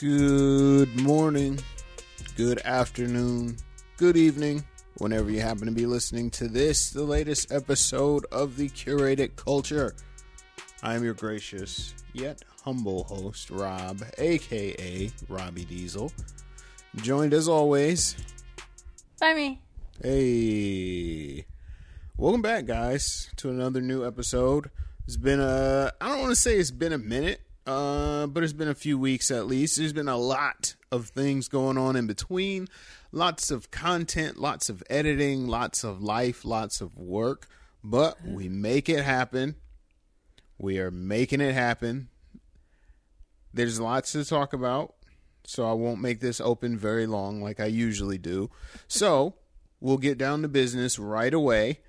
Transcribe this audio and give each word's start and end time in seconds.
Good 0.00 1.00
morning, 1.00 1.60
good 2.36 2.60
afternoon, 2.64 3.58
good 3.96 4.16
evening, 4.16 4.64
whenever 4.98 5.30
you 5.30 5.40
happen 5.40 5.66
to 5.66 5.70
be 5.70 5.86
listening 5.86 6.32
to 6.32 6.48
this, 6.48 6.90
the 6.90 7.04
latest 7.04 7.52
episode 7.52 8.26
of 8.32 8.56
the 8.56 8.68
Curated 8.70 9.36
Culture. 9.36 9.94
I 10.82 10.96
am 10.96 11.04
your 11.04 11.14
gracious 11.14 11.94
yet 12.12 12.42
humble 12.64 13.04
host, 13.04 13.50
Rob, 13.50 14.02
aka 14.18 15.12
Robbie 15.28 15.64
Diesel, 15.64 16.10
joined 16.96 17.32
as 17.32 17.46
always. 17.46 18.16
By 19.20 19.32
me. 19.34 19.60
Hey, 20.02 21.46
welcome 22.16 22.42
back, 22.42 22.66
guys, 22.66 23.30
to 23.36 23.48
another 23.48 23.80
new 23.80 24.04
episode. 24.04 24.72
It's 25.06 25.16
been 25.16 25.38
a, 25.38 25.92
I 26.00 26.08
don't 26.08 26.18
want 26.18 26.32
to 26.32 26.36
say 26.36 26.56
it's 26.58 26.72
been 26.72 26.92
a 26.92 26.98
minute 26.98 27.42
uh, 27.66 28.26
but 28.26 28.42
it's 28.42 28.52
been 28.52 28.68
a 28.68 28.74
few 28.74 28.98
weeks 28.98 29.30
at 29.30 29.46
least. 29.46 29.76
There's 29.76 29.92
been 29.92 30.08
a 30.08 30.16
lot 30.16 30.74
of 30.92 31.08
things 31.08 31.48
going 31.48 31.78
on 31.78 31.96
in 31.96 32.06
between, 32.06 32.68
lots 33.12 33.50
of 33.50 33.70
content, 33.70 34.36
lots 34.38 34.68
of 34.68 34.82
editing, 34.90 35.46
lots 35.46 35.84
of 35.84 36.02
life, 36.02 36.44
lots 36.44 36.80
of 36.80 36.96
work. 36.96 37.48
But 37.82 38.16
we 38.26 38.48
make 38.48 38.88
it 38.88 39.04
happen. 39.04 39.56
We 40.58 40.78
are 40.78 40.90
making 40.90 41.40
it 41.40 41.52
happen. 41.52 42.08
There's 43.52 43.78
lots 43.78 44.12
to 44.12 44.24
talk 44.24 44.52
about, 44.52 44.94
so 45.44 45.68
I 45.68 45.72
won't 45.72 46.00
make 46.00 46.20
this 46.20 46.40
open 46.40 46.76
very 46.76 47.06
long 47.06 47.42
like 47.42 47.60
I 47.60 47.66
usually 47.66 48.18
do. 48.18 48.50
So 48.88 49.34
we'll 49.80 49.98
get 49.98 50.18
down 50.18 50.42
to 50.42 50.48
business 50.48 50.98
right 50.98 51.32
away 51.32 51.80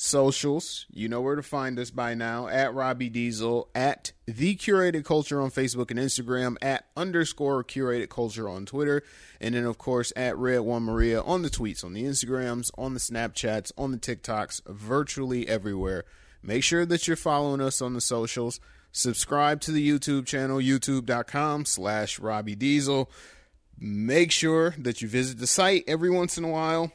socials. 0.00 0.86
You 0.90 1.08
know 1.08 1.20
where 1.20 1.34
to 1.34 1.42
find 1.42 1.76
us 1.78 1.90
by 1.90 2.14
now 2.14 2.46
at 2.46 2.72
Robbie 2.72 3.08
Diesel, 3.08 3.68
at 3.74 4.12
The 4.26 4.54
Curated 4.54 5.04
Culture 5.04 5.40
on 5.40 5.50
Facebook 5.50 5.90
and 5.90 5.98
Instagram, 5.98 6.56
at 6.62 6.86
underscore 6.96 7.64
Curated 7.64 8.08
Culture 8.08 8.48
on 8.48 8.64
Twitter, 8.64 9.02
and 9.40 9.56
then, 9.56 9.64
of 9.64 9.76
course, 9.76 10.12
at 10.14 10.38
Red 10.38 10.60
One 10.60 10.84
Maria 10.84 11.20
on 11.20 11.42
the 11.42 11.50
tweets, 11.50 11.84
on 11.84 11.94
the 11.94 12.04
Instagrams, 12.04 12.70
on 12.78 12.94
the 12.94 13.00
Snapchats, 13.00 13.72
on 13.76 13.90
the 13.90 13.98
TikToks, 13.98 14.62
virtually 14.68 15.48
everywhere. 15.48 16.04
Make 16.44 16.62
sure 16.62 16.86
that 16.86 17.08
you're 17.08 17.16
following 17.16 17.60
us 17.60 17.82
on 17.82 17.94
the 17.94 18.00
socials. 18.00 18.60
Subscribe 18.92 19.60
to 19.62 19.72
the 19.72 19.86
YouTube 19.86 20.26
channel, 20.26 20.58
youtube.com 20.58 21.64
slash 21.64 22.20
Robbie 22.20 22.54
Diesel. 22.54 23.10
Make 23.76 24.30
sure 24.30 24.76
that 24.78 25.02
you 25.02 25.08
visit 25.08 25.38
the 25.38 25.48
site 25.48 25.82
every 25.88 26.10
once 26.10 26.38
in 26.38 26.44
a 26.44 26.48
while 26.48 26.92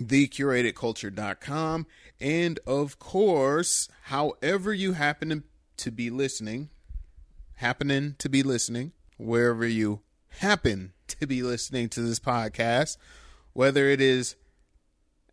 thecuratedculture.com. 0.00 1.86
And 2.20 2.60
of 2.66 2.98
course, 2.98 3.88
however 4.04 4.72
you 4.74 4.92
happen 4.92 5.44
to 5.76 5.90
be 5.90 6.10
listening, 6.10 6.70
happening 7.56 8.16
to 8.18 8.28
be 8.28 8.42
listening, 8.42 8.92
wherever 9.16 9.66
you 9.66 10.00
happen 10.28 10.92
to 11.08 11.26
be 11.26 11.42
listening 11.42 11.88
to 11.90 12.00
this 12.00 12.18
podcast, 12.20 12.96
whether 13.52 13.88
it 13.88 14.00
is 14.00 14.36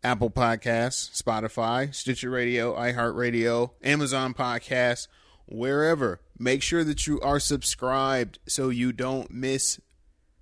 Apple 0.04 0.30
Podcasts, 0.30 1.20
Spotify, 1.20 1.94
Stitcher 1.94 2.30
Radio, 2.30 2.74
iHeartRadio, 2.76 3.70
Amazon 3.82 4.34
Podcasts, 4.34 5.08
wherever, 5.46 6.20
make 6.38 6.62
sure 6.62 6.84
that 6.84 7.06
you 7.06 7.20
are 7.20 7.40
subscribed 7.40 8.38
so 8.46 8.68
you 8.68 8.92
don't 8.92 9.30
miss 9.30 9.80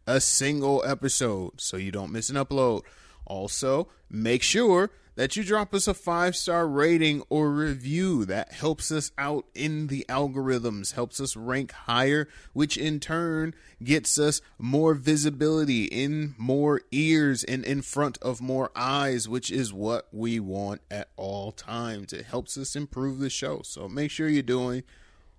a 0.06 0.20
single 0.20 0.84
episode, 0.84 1.60
so 1.60 1.76
you 1.76 1.90
don't 1.90 2.12
miss 2.12 2.30
an 2.30 2.36
upload. 2.36 2.82
Also, 3.26 3.88
make 4.10 4.42
sure 4.42 4.90
that 5.16 5.34
you 5.34 5.42
drop 5.42 5.74
us 5.74 5.88
a 5.88 5.94
five 5.94 6.36
star 6.36 6.68
rating 6.68 7.22
or 7.28 7.50
review. 7.50 8.24
That 8.24 8.52
helps 8.52 8.92
us 8.92 9.10
out 9.18 9.46
in 9.54 9.88
the 9.88 10.04
algorithms, 10.08 10.92
helps 10.92 11.20
us 11.20 11.36
rank 11.36 11.72
higher, 11.72 12.28
which 12.52 12.76
in 12.76 13.00
turn 13.00 13.54
gets 13.82 14.18
us 14.18 14.40
more 14.58 14.94
visibility 14.94 15.84
in 15.84 16.34
more 16.38 16.82
ears 16.92 17.42
and 17.42 17.64
in 17.64 17.82
front 17.82 18.18
of 18.18 18.40
more 18.40 18.70
eyes, 18.76 19.28
which 19.28 19.50
is 19.50 19.72
what 19.72 20.06
we 20.12 20.38
want 20.38 20.82
at 20.90 21.08
all 21.16 21.50
times. 21.50 22.12
It 22.12 22.26
helps 22.26 22.56
us 22.56 22.76
improve 22.76 23.18
the 23.18 23.30
show. 23.30 23.62
So 23.62 23.88
make 23.88 24.10
sure 24.10 24.28
you're 24.28 24.42
doing 24.42 24.84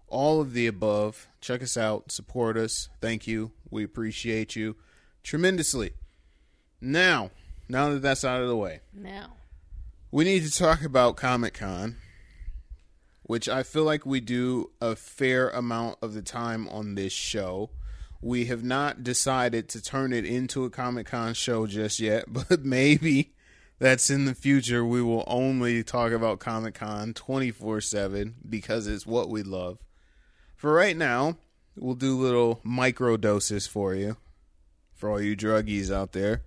all 0.07 0.41
of 0.41 0.53
the 0.53 0.67
above. 0.67 1.27
Check 1.39 1.61
us 1.61 1.77
out, 1.77 2.11
support 2.11 2.57
us. 2.57 2.89
Thank 2.99 3.27
you. 3.27 3.51
We 3.69 3.83
appreciate 3.83 4.55
you 4.55 4.75
tremendously. 5.23 5.91
Now, 6.79 7.31
now 7.69 7.89
that 7.89 8.01
that's 8.01 8.23
out 8.25 8.41
of 8.41 8.47
the 8.47 8.55
way, 8.55 8.81
Now. 8.93 9.33
we 10.11 10.23
need 10.23 10.43
to 10.43 10.51
talk 10.51 10.83
about 10.83 11.17
Comic 11.17 11.55
Con, 11.55 11.97
which 13.23 13.49
I 13.49 13.63
feel 13.63 13.83
like 13.83 14.05
we 14.05 14.19
do 14.19 14.71
a 14.81 14.95
fair 14.95 15.49
amount 15.49 15.97
of 16.01 16.13
the 16.13 16.21
time 16.21 16.67
on 16.69 16.95
this 16.95 17.13
show. 17.13 17.69
We 18.21 18.45
have 18.45 18.63
not 18.63 19.03
decided 19.03 19.69
to 19.69 19.81
turn 19.81 20.11
it 20.13 20.25
into 20.25 20.63
a 20.65 20.69
Comic 20.69 21.07
Con 21.07 21.33
show 21.33 21.67
just 21.67 21.99
yet, 21.99 22.25
but 22.27 22.63
maybe 22.65 23.33
that's 23.79 24.09
in 24.09 24.25
the 24.25 24.33
future. 24.35 24.83
We 24.85 25.01
will 25.01 25.23
only 25.27 25.83
talk 25.83 26.11
about 26.11 26.39
Comic 26.39 26.75
Con 26.75 27.13
24 27.13 27.81
7 27.81 28.35
because 28.49 28.87
it's 28.87 29.05
what 29.05 29.29
we 29.29 29.43
love. 29.43 29.77
For 30.55 30.73
right 30.73 30.97
now, 30.97 31.37
we'll 31.75 31.93
do 31.95 32.17
little 32.17 32.59
micro 32.63 33.17
doses 33.17 33.67
for 33.67 33.93
you, 33.93 34.17
for 34.95 35.11
all 35.11 35.21
you 35.21 35.35
druggies 35.37 35.91
out 35.93 36.13
there. 36.13 36.41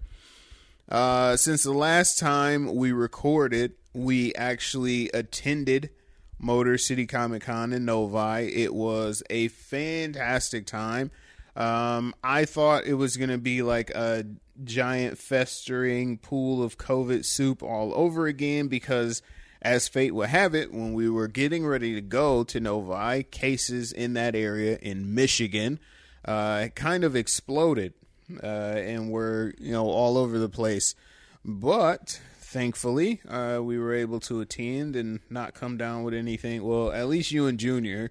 Uh, 0.91 1.37
since 1.37 1.62
the 1.62 1.73
last 1.73 2.19
time 2.19 2.75
we 2.75 2.91
recorded, 2.91 3.75
we 3.95 4.34
actually 4.34 5.09
attended 5.15 5.91
Motor 6.39 6.78
City 6.78 7.06
Comic 7.06 7.43
Con 7.43 7.73
in 7.73 7.84
Novi. 7.84 8.53
It 8.53 8.75
was 8.75 9.23
a 9.31 9.49
fantastic 9.49 10.67
time. 10.67 11.12
Um, 11.55 12.15
I 12.25 12.45
thought 12.45 12.87
it 12.87 12.95
was 12.95 13.17
going 13.17 13.31
to 13.31 13.39
be 13.39 13.62
like 13.62 13.91
a 13.91 14.25
giant 14.65 15.19
festering 15.19 16.19
pool 16.19 16.62
of 16.62 16.77
COVID 16.77 17.25
soup 17.25 17.62
all 17.62 17.93
over 17.95 18.27
again 18.27 18.67
because, 18.67 19.22
as 19.62 19.87
fate 19.87 20.12
would 20.15 20.31
have 20.31 20.57
it, 20.57 20.72
when 20.72 20.93
we 20.93 21.09
were 21.09 21.28
getting 21.28 21.65
ready 21.67 21.95
to 21.95 22.01
go 22.01 22.43
to 22.45 22.59
Novi, 22.59 23.22
cases 23.25 23.93
in 23.93 24.15
that 24.15 24.34
area 24.34 24.77
in 24.83 25.15
Michigan 25.15 25.78
uh, 26.25 26.69
kind 26.75 27.05
of 27.05 27.15
exploded 27.15 27.95
uh, 28.43 28.47
and 28.47 29.11
were 29.11 29.55
you 29.59 29.73
know 29.73 29.87
all 29.89 30.17
over 30.19 30.39
the 30.39 30.49
place. 30.49 30.95
But 31.45 32.21
thankfully, 32.41 33.21
uh, 33.29 33.61
we 33.63 33.79
were 33.79 33.95
able 33.95 34.21
to 34.21 34.41
attend 34.41 34.95
and 34.97 35.21
not 35.31 35.55
come 35.55 35.77
down 35.77 36.03
with 36.05 36.15
anything. 36.15 36.63
Well, 36.63 36.93
at 36.93 37.09
least 37.09 37.33
you 37.33 37.47
and 37.47 37.59
Junior. 37.59 38.11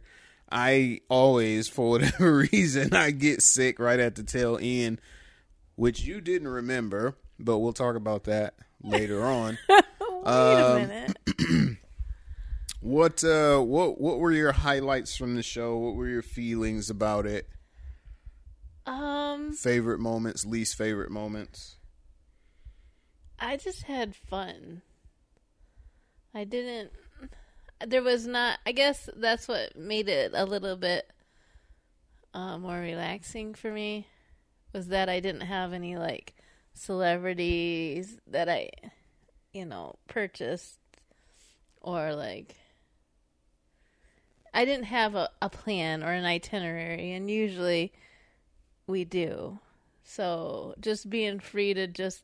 I 0.52 1.02
always, 1.09 1.68
for 1.68 1.90
whatever 1.91 2.38
reason, 2.52 2.94
I 2.96 3.12
get 3.12 3.44
sick 3.44 3.78
right 3.78 4.00
at 4.00 4.16
the 4.16 4.24
tail 4.24 4.58
end, 4.59 5.00
which 5.75 6.02
you 6.02 6.22
didn't 6.22 6.47
remember, 6.47 7.16
but 7.38 7.59
we'll 7.59 7.72
talk 7.74 7.96
about 7.96 8.24
that 8.24 8.56
later 8.81 9.24
on. 9.24 9.59
Wait 9.69 9.81
Um, 10.25 10.78
a 10.81 10.88
minute. 10.88 11.78
What 12.81 13.24
uh 13.25 13.59
what 13.59 14.00
what 14.00 14.19
were 14.19 14.31
your 14.31 14.53
highlights 14.53 15.16
from 15.16 15.35
the 15.35 15.44
show? 15.44 15.78
What 15.78 15.96
were 15.96 16.08
your 16.08 16.22
feelings 16.22 16.90
about 16.90 17.25
it? 17.25 17.50
Um, 18.89 19.51
Favorite 19.53 20.00
moments, 20.00 20.45
least 20.45 20.75
favorite 20.75 21.11
moments? 21.11 21.75
I 23.39 23.55
just 23.55 23.83
had 23.83 24.16
fun. 24.16 24.81
I 26.33 26.44
didn't. 26.44 26.91
There 27.85 28.01
was 28.01 28.25
not. 28.25 28.57
I 28.66 28.72
guess 28.72 29.07
that's 29.16 29.47
what 29.47 29.78
made 29.78 30.09
it 30.09 30.31
a 30.33 30.44
little 30.44 30.75
bit 30.75 31.07
uh, 32.33 32.57
more 32.57 32.79
relaxing 32.79 33.53
for 33.53 33.72
me. 33.72 34.07
Was 34.73 34.87
that 34.87 35.08
I 35.08 35.19
didn't 35.19 35.41
have 35.41 35.72
any 35.72 35.96
like 35.96 36.34
celebrities 36.73 38.17
that 38.25 38.49
I, 38.49 38.72
you 39.53 39.66
know, 39.66 39.97
purchased 40.08 40.79
or 41.79 42.16
like. 42.16 42.55
I 44.52 44.66
didn't 44.66 44.85
have 44.85 45.14
a, 45.14 45.29
a 45.43 45.49
plan 45.49 46.03
or 46.03 46.11
an 46.11 46.25
itinerary, 46.25 47.11
and 47.14 47.29
usually 47.29 47.93
we 48.90 49.06
do. 49.06 49.59
So 50.03 50.74
just 50.80 51.09
being 51.09 51.40
free 51.40 51.74
to 51.74 51.88
just, 51.88 52.24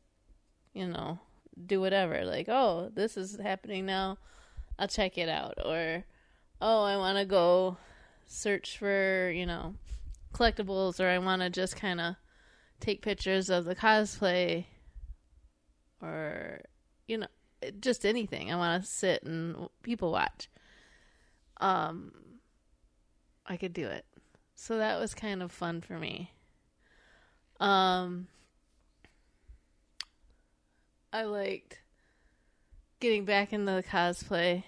you 0.74 0.88
know, 0.88 1.20
do 1.66 1.80
whatever. 1.80 2.26
Like, 2.26 2.50
oh, 2.50 2.92
this 2.94 3.16
is 3.16 3.40
happening 3.40 3.86
now. 3.86 4.18
I'll 4.78 4.88
check 4.88 5.18
it 5.18 5.30
out. 5.30 5.54
Or, 5.64 6.04
oh, 6.62 6.84
I 6.84 6.98
want 6.98 7.18
to 7.18 7.26
go 7.26 7.78
search 8.26 8.78
for, 8.78 9.32
you 9.32 9.46
know, 9.46 9.76
collectibles, 10.34 11.00
or 11.00 11.08
I 11.08 11.20
want 11.20 11.42
to 11.44 11.50
just 11.50 11.76
kind 11.76 12.02
of 12.02 12.16
take 12.80 13.02
pictures 13.02 13.50
of 13.50 13.66
the 13.66 13.76
cosplay, 13.76 14.66
or, 16.02 16.62
you 17.08 17.20
know, 17.20 17.28
just 17.80 18.06
anything. 18.06 18.52
I 18.52 18.58
want 18.58 18.84
to 18.84 18.90
sit 18.90 19.24
and 19.24 19.70
people 19.84 20.12
watch. 20.12 20.50
Um, 21.62 22.12
I 23.46 23.56
could 23.56 23.74
do 23.74 23.88
it. 23.88 24.06
So 24.56 24.78
that 24.78 25.00
was 25.00 25.14
kind 25.14 25.42
of 25.42 25.52
fun 25.52 25.82
for 25.82 26.00
me. 26.00 26.32
Um, 27.60 28.28
I 31.14 31.24
liked 31.24 31.80
getting 33.00 33.26
back 33.26 33.54
into 33.54 33.72
the 33.72 33.84
cosplay. 33.84 34.64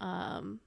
Um, 0.00 0.60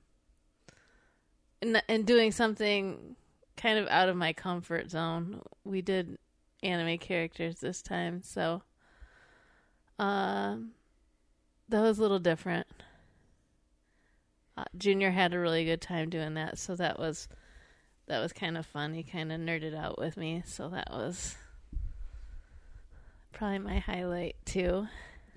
and 1.62 1.82
and 1.88 2.06
doing 2.06 2.32
something 2.32 3.16
kind 3.56 3.80
of 3.80 3.88
out 3.88 4.10
of 4.10 4.16
my 4.16 4.34
comfort 4.34 4.92
zone. 4.92 5.42
We 5.64 5.82
did 5.82 6.18
anime 6.64 6.98
characters 6.98 7.60
this 7.60 7.82
time, 7.82 8.22
so 8.24 8.64
um, 10.00 10.72
that 11.70 11.82
was 11.82 11.98
a 11.98 12.02
little 12.02 12.20
different. 12.20 12.68
Uh, 14.56 14.66
Junior 14.78 15.12
had 15.12 15.34
a 15.34 15.40
really 15.40 15.66
good 15.66 15.82
time 15.82 16.10
doing 16.10 16.34
that, 16.36 16.58
so 16.58 16.76
that 16.76 17.00
was 17.00 17.28
that 18.08 18.20
was 18.20 18.34
kind 18.34 18.58
of 18.58 18.66
fun. 18.66 18.94
He 18.94 19.04
kind 19.04 19.32
of 19.32 19.40
nerded 19.40 19.76
out 19.76 19.98
with 20.00 20.18
me, 20.18 20.44
so 20.46 20.70
that 20.70 20.90
was 20.92 21.36
probably 23.34 23.60
my 23.60 23.80
highlight 23.80 24.36
too. 24.46 24.88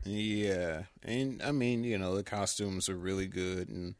Yeah, 0.04 0.84
and 1.02 1.42
I 1.42 1.52
mean, 1.52 1.84
you 1.84 1.98
know, 1.98 2.14
the 2.14 2.22
costumes 2.22 2.88
are 2.88 2.96
really 2.96 3.26
good, 3.26 3.68
and 3.68 3.94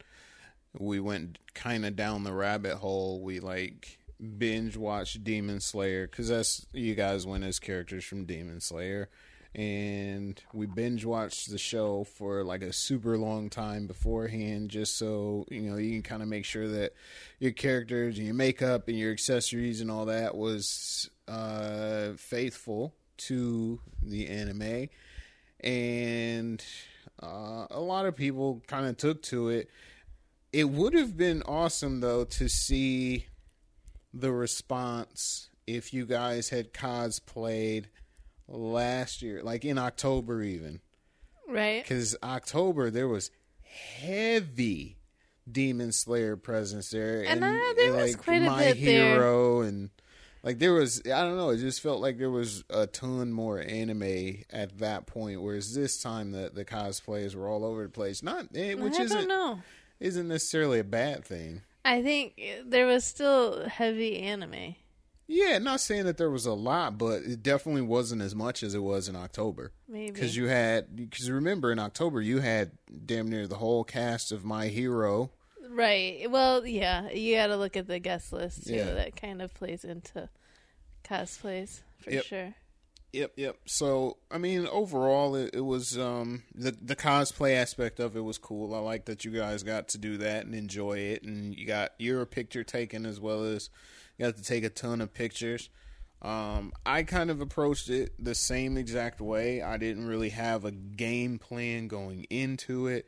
we 0.79 1.01
went 1.01 1.39
kind 1.55 1.85
of 1.85 1.97
down 1.97 2.25
the 2.25 2.33
rabbit 2.33 2.77
hole. 2.77 3.21
We 3.21 3.41
like 3.41 3.99
binge 4.39 4.77
watched 4.77 5.25
Demon 5.25 5.61
Slayer 5.61 6.07
because 6.07 6.29
that's 6.29 6.67
you 6.73 6.95
guys 6.95 7.27
went 7.27 7.45
as 7.45 7.59
characters 7.59 8.05
from 8.05 8.25
Demon 8.25 8.61
Slayer, 8.61 9.09
and 9.55 10.41
we 10.53 10.67
binge 10.67 11.05
watched 11.05 11.51
the 11.51 11.59
show 11.59 12.05
for 12.05 12.45
like 12.45 12.63
a 12.63 12.73
super 12.73 13.19
long 13.19 13.51
time 13.51 13.87
beforehand, 13.87 14.71
just 14.71 14.97
so 14.97 15.45
you 15.51 15.63
know 15.63 15.77
you 15.77 15.91
can 15.91 16.03
kind 16.03 16.23
of 16.23 16.29
make 16.29 16.45
sure 16.45 16.69
that 16.69 16.93
your 17.39 17.53
characters 17.53 18.17
and 18.17 18.27
your 18.27 18.35
makeup 18.35 18.89
and 18.89 18.99
your 18.99 19.13
accessories 19.13 19.81
and 19.81 19.91
all 19.91 20.07
that 20.07 20.37
was 20.37 21.11
uh, 21.27 22.13
faithful 22.17 22.95
to 23.17 23.81
the 24.03 24.29
anime, 24.29 24.89
and 25.61 26.65
uh, 27.23 27.67
a 27.71 27.81
lot 27.81 28.07
of 28.07 28.15
people 28.15 28.63
kind 28.67 28.87
of 28.87 28.97
took 28.97 29.23
to 29.23 29.49
it. 29.49 29.69
It 30.53 30.69
would 30.69 30.95
have 30.95 31.17
been 31.17 31.43
awesome 31.43 32.01
though 32.01 32.25
to 32.25 32.49
see 32.49 33.27
the 34.13 34.33
response 34.33 35.49
if 35.67 35.93
you 35.95 36.07
guys 36.07 36.49
had 36.49 36.73
cosplayed 36.73 37.87
last 38.51 39.23
year, 39.23 39.43
like 39.43 39.65
in 39.65 39.79
October 39.79 40.43
even. 40.43 40.81
Right. 41.49 41.83
Because 41.83 42.17
October 42.23 42.91
there 42.91 43.09
was 43.09 43.31
heavy 43.63 44.99
Demon 45.51 45.93
Slayer 45.93 46.37
presence 46.37 46.91
there, 46.91 47.23
And, 47.23 47.43
uh, 47.43 47.57
there 47.77 47.93
was 47.93 48.15
like 48.15 48.25
quite 48.25 48.43
a 48.43 48.47
My 48.47 48.65
bit 48.73 48.85
there. 48.85 49.15
Hero, 49.15 49.61
and 49.63 49.91
like 50.43 50.59
there 50.59 50.73
was 50.73 51.03
I 51.07 51.23
don't 51.23 51.37
know, 51.37 51.51
it 51.51 51.59
just 51.59 51.81
felt 51.81 52.01
like 52.01 52.19
there 52.19 52.31
was 52.31 52.65
a 52.71 52.87
ton 52.87 53.33
more 53.33 53.59
anime 53.61 54.45
at 54.51 54.79
that 54.79 55.07
point. 55.07 55.43
Whereas 55.43 55.75
this 55.75 56.01
time 56.03 56.33
the 56.33 56.51
the 56.53 56.65
cosplays 56.65 57.35
were 57.35 57.49
all 57.49 57.65
over 57.65 57.83
the 57.85 57.89
place, 57.89 58.23
not 58.23 58.47
eh, 58.55 58.75
which 58.75 58.99
I 58.99 59.03
isn't 59.05 59.29
know. 59.29 59.61
isn't 59.99 60.29
necessarily 60.29 60.79
a 60.79 60.85
bad 60.85 61.25
thing. 61.25 61.63
I 61.85 62.03
think 62.03 62.41
there 62.67 62.87
was 62.87 63.05
still 63.05 63.67
heavy 63.69 64.19
anime. 64.19 64.77
Yeah, 65.33 65.59
not 65.59 65.81
saying 65.81 66.07
that 66.07 66.17
there 66.17 66.29
was 66.29 66.45
a 66.45 66.53
lot, 66.55 66.99
but 66.99 67.23
it 67.23 67.41
definitely 67.41 67.83
wasn't 67.83 68.21
as 68.21 68.35
much 68.35 68.65
as 68.65 68.75
it 68.75 68.83
was 68.83 69.09
in 69.09 69.15
October. 69.15 69.71
Maybe. 69.89 70.11
Because 70.11 70.37
you 70.37 70.47
had, 70.49 70.97
because 70.97 71.31
remember 71.31 71.71
in 71.71 71.79
October 71.79 72.21
you 72.21 72.41
had 72.41 72.73
damn 73.07 73.29
near 73.31 73.47
the 73.47 73.55
whole 73.59 73.85
cast 73.85 74.33
of 74.33 74.45
My 74.45 74.67
Hero. 74.67 75.31
Right. 75.69 76.29
Well, 76.29 76.67
yeah, 76.67 77.09
you 77.13 77.37
got 77.37 77.47
to 77.47 77.57
look 77.57 77.77
at 77.77 77.87
the 77.87 78.01
guest 78.01 78.33
list 78.33 78.67
too. 78.67 78.75
Yeah. 78.75 78.93
That 78.93 79.15
kind 79.15 79.41
of 79.41 79.55
plays 79.55 79.85
into 79.85 80.29
cosplays 81.05 81.81
for 81.99 82.11
Yep. 82.11 82.25
sure. 82.25 82.55
Yep, 83.13 83.33
yep. 83.37 83.57
So 83.67 84.17
I 84.31 84.39
mean, 84.39 84.67
overall, 84.69 85.35
it, 85.35 85.51
it 85.55 85.61
was 85.65 85.99
um 85.99 86.45
the 86.55 86.71
the 86.81 86.95
cosplay 86.95 87.55
aspect 87.55 87.99
of 87.99 88.17
it 88.17 88.21
was 88.21 88.39
cool. 88.39 88.73
I 88.75 88.79
like 88.79 89.07
that 89.07 89.25
you 89.25 89.33
guys 89.33 89.63
got 89.65 89.89
to 89.89 89.99
do 89.99 90.17
that 90.19 90.45
and 90.47 90.55
enjoy 90.55 90.99
it, 90.99 91.23
and 91.25 91.53
you 91.55 91.67
got 91.67 91.91
your 91.99 92.25
picture 92.27 92.63
taken 92.63 93.07
as 93.07 93.19
well 93.19 93.43
as 93.45 93.69
you 94.21 94.27
got 94.27 94.37
to 94.37 94.43
take 94.43 94.65
a 94.65 94.69
ton 94.69 95.01
of 95.01 95.15
pictures. 95.15 95.71
Um, 96.21 96.73
I 96.85 97.05
kind 97.05 97.31
of 97.31 97.41
approached 97.41 97.89
it 97.89 98.13
the 98.19 98.35
same 98.35 98.77
exact 98.77 99.19
way. 99.19 99.63
I 99.63 99.79
didn't 99.79 100.07
really 100.07 100.29
have 100.29 100.67
a 100.67 100.71
game 100.71 101.39
plan 101.39 101.89
going 101.89 102.25
into 102.29 102.87
it. 102.87 103.07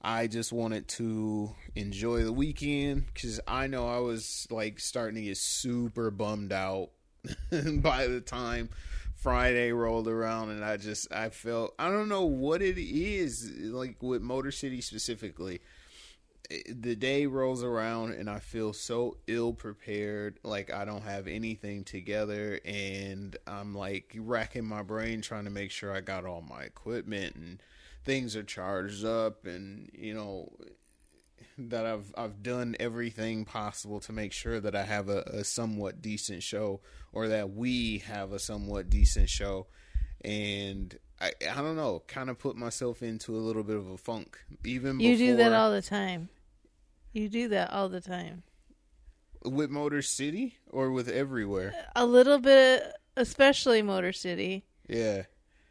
I 0.00 0.28
just 0.28 0.52
wanted 0.52 0.86
to 0.88 1.56
enjoy 1.74 2.22
the 2.22 2.32
weekend 2.32 3.06
because 3.12 3.40
I 3.48 3.66
know 3.66 3.88
I 3.88 3.98
was 3.98 4.46
like 4.50 4.78
starting 4.78 5.16
to 5.16 5.22
get 5.22 5.36
super 5.36 6.12
bummed 6.12 6.52
out 6.52 6.90
by 7.50 8.06
the 8.06 8.20
time 8.20 8.68
Friday 9.16 9.72
rolled 9.72 10.06
around, 10.06 10.50
and 10.50 10.64
I 10.64 10.76
just 10.76 11.12
I 11.12 11.30
felt 11.30 11.74
I 11.76 11.90
don't 11.90 12.08
know 12.08 12.24
what 12.24 12.62
it 12.62 12.78
is 12.78 13.50
like 13.58 14.00
with 14.00 14.22
Motor 14.22 14.52
City 14.52 14.80
specifically. 14.80 15.60
The 16.50 16.96
day 16.96 17.26
rolls 17.26 17.62
around, 17.62 18.12
and 18.12 18.28
I 18.28 18.38
feel 18.38 18.72
so 18.72 19.16
ill 19.26 19.52
prepared. 19.52 20.38
Like 20.42 20.72
I 20.72 20.84
don't 20.84 21.02
have 21.02 21.26
anything 21.26 21.84
together, 21.84 22.60
and 22.64 23.36
I'm 23.46 23.74
like 23.74 24.14
racking 24.18 24.66
my 24.66 24.82
brain 24.82 25.22
trying 25.22 25.44
to 25.44 25.50
make 25.50 25.70
sure 25.70 25.92
I 25.92 26.00
got 26.00 26.26
all 26.26 26.42
my 26.42 26.62
equipment 26.62 27.36
and 27.36 27.62
things 28.04 28.36
are 28.36 28.42
charged 28.42 29.04
up, 29.04 29.46
and 29.46 29.90
you 29.94 30.14
know 30.14 30.52
that 31.58 31.86
I've 31.86 32.12
I've 32.16 32.42
done 32.42 32.76
everything 32.80 33.44
possible 33.44 34.00
to 34.00 34.12
make 34.12 34.32
sure 34.32 34.60
that 34.60 34.74
I 34.74 34.82
have 34.82 35.08
a, 35.08 35.22
a 35.22 35.44
somewhat 35.44 36.02
decent 36.02 36.42
show 36.42 36.80
or 37.12 37.28
that 37.28 37.50
we 37.50 37.98
have 37.98 38.32
a 38.32 38.38
somewhat 38.38 38.90
decent 38.90 39.28
show 39.28 39.66
and 40.24 40.96
I 41.22 41.32
I 41.50 41.62
don't 41.62 41.76
know 41.76 42.02
kind 42.08 42.28
of 42.28 42.38
put 42.38 42.56
myself 42.56 43.02
into 43.02 43.34
a 43.36 43.38
little 43.38 43.62
bit 43.62 43.76
of 43.76 43.88
a 43.88 43.96
funk 43.96 44.38
even 44.64 45.00
You 45.00 45.16
do 45.16 45.36
that 45.36 45.52
all 45.52 45.70
the 45.70 45.82
time. 45.82 46.28
You 47.12 47.28
do 47.28 47.48
that 47.48 47.70
all 47.70 47.88
the 47.88 48.00
time. 48.00 48.42
with 49.44 49.70
Motor 49.70 50.02
City 50.02 50.58
or 50.70 50.90
with 50.90 51.08
everywhere 51.08 51.74
A 51.94 52.04
little 52.04 52.38
bit, 52.38 52.82
especially 53.16 53.82
Motor 53.82 54.12
City, 54.12 54.64
yeah 54.88 55.22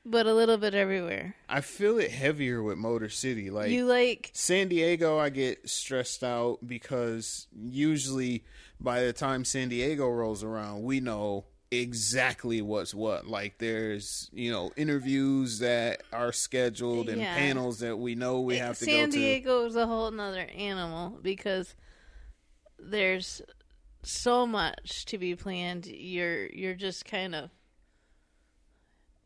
but 0.06 0.26
a 0.26 0.34
little 0.34 0.58
bit 0.58 0.74
everywhere. 0.74 1.36
I 1.48 1.62
feel 1.62 2.00
it 2.00 2.12
heavier 2.12 2.64
with 2.64 2.78
Motor 2.78 3.10
City 3.10 3.50
like 3.50 3.70
you 3.70 3.86
like 3.86 4.32
San 4.34 4.68
Diego, 4.68 5.18
I 5.18 5.30
get 5.30 5.70
stressed 5.70 6.24
out 6.24 6.60
because 6.66 7.48
usually 7.56 8.44
by 8.80 9.02
the 9.02 9.14
time 9.14 9.46
San 9.46 9.70
Diego 9.70 10.08
rolls 10.10 10.44
around, 10.44 10.84
we 10.84 11.00
know 11.00 11.46
exactly 11.72 12.62
what's 12.62 12.94
what. 12.94 13.26
Like 13.28 13.58
there's, 13.58 14.30
you 14.34 14.52
know, 14.52 14.72
interviews 14.76 15.60
that 15.60 16.04
are 16.12 16.32
scheduled 16.34 17.10
and 17.10 17.22
Yeah. 17.22 17.34
panels 17.34 17.80
that 17.80 17.98
we 17.98 18.14
know 18.16 18.42
we 18.42 18.58
have 18.58 18.78
to 18.80 18.86
San 18.86 19.06
go 19.06 19.12
to. 19.12 19.18
Diego 19.18 19.66
is 19.66 19.76
a 19.76 19.88
whole 19.88 20.12
nother 20.12 20.48
animal 20.56 21.18
because 21.22 21.74
there's 22.78 23.42
so 24.04 24.46
much 24.46 25.06
to 25.06 25.18
be 25.18 25.36
planned. 25.36 25.86
You're 25.88 26.48
you're 26.48 26.74
just 26.76 27.06
kind 27.06 27.34
of 27.36 27.50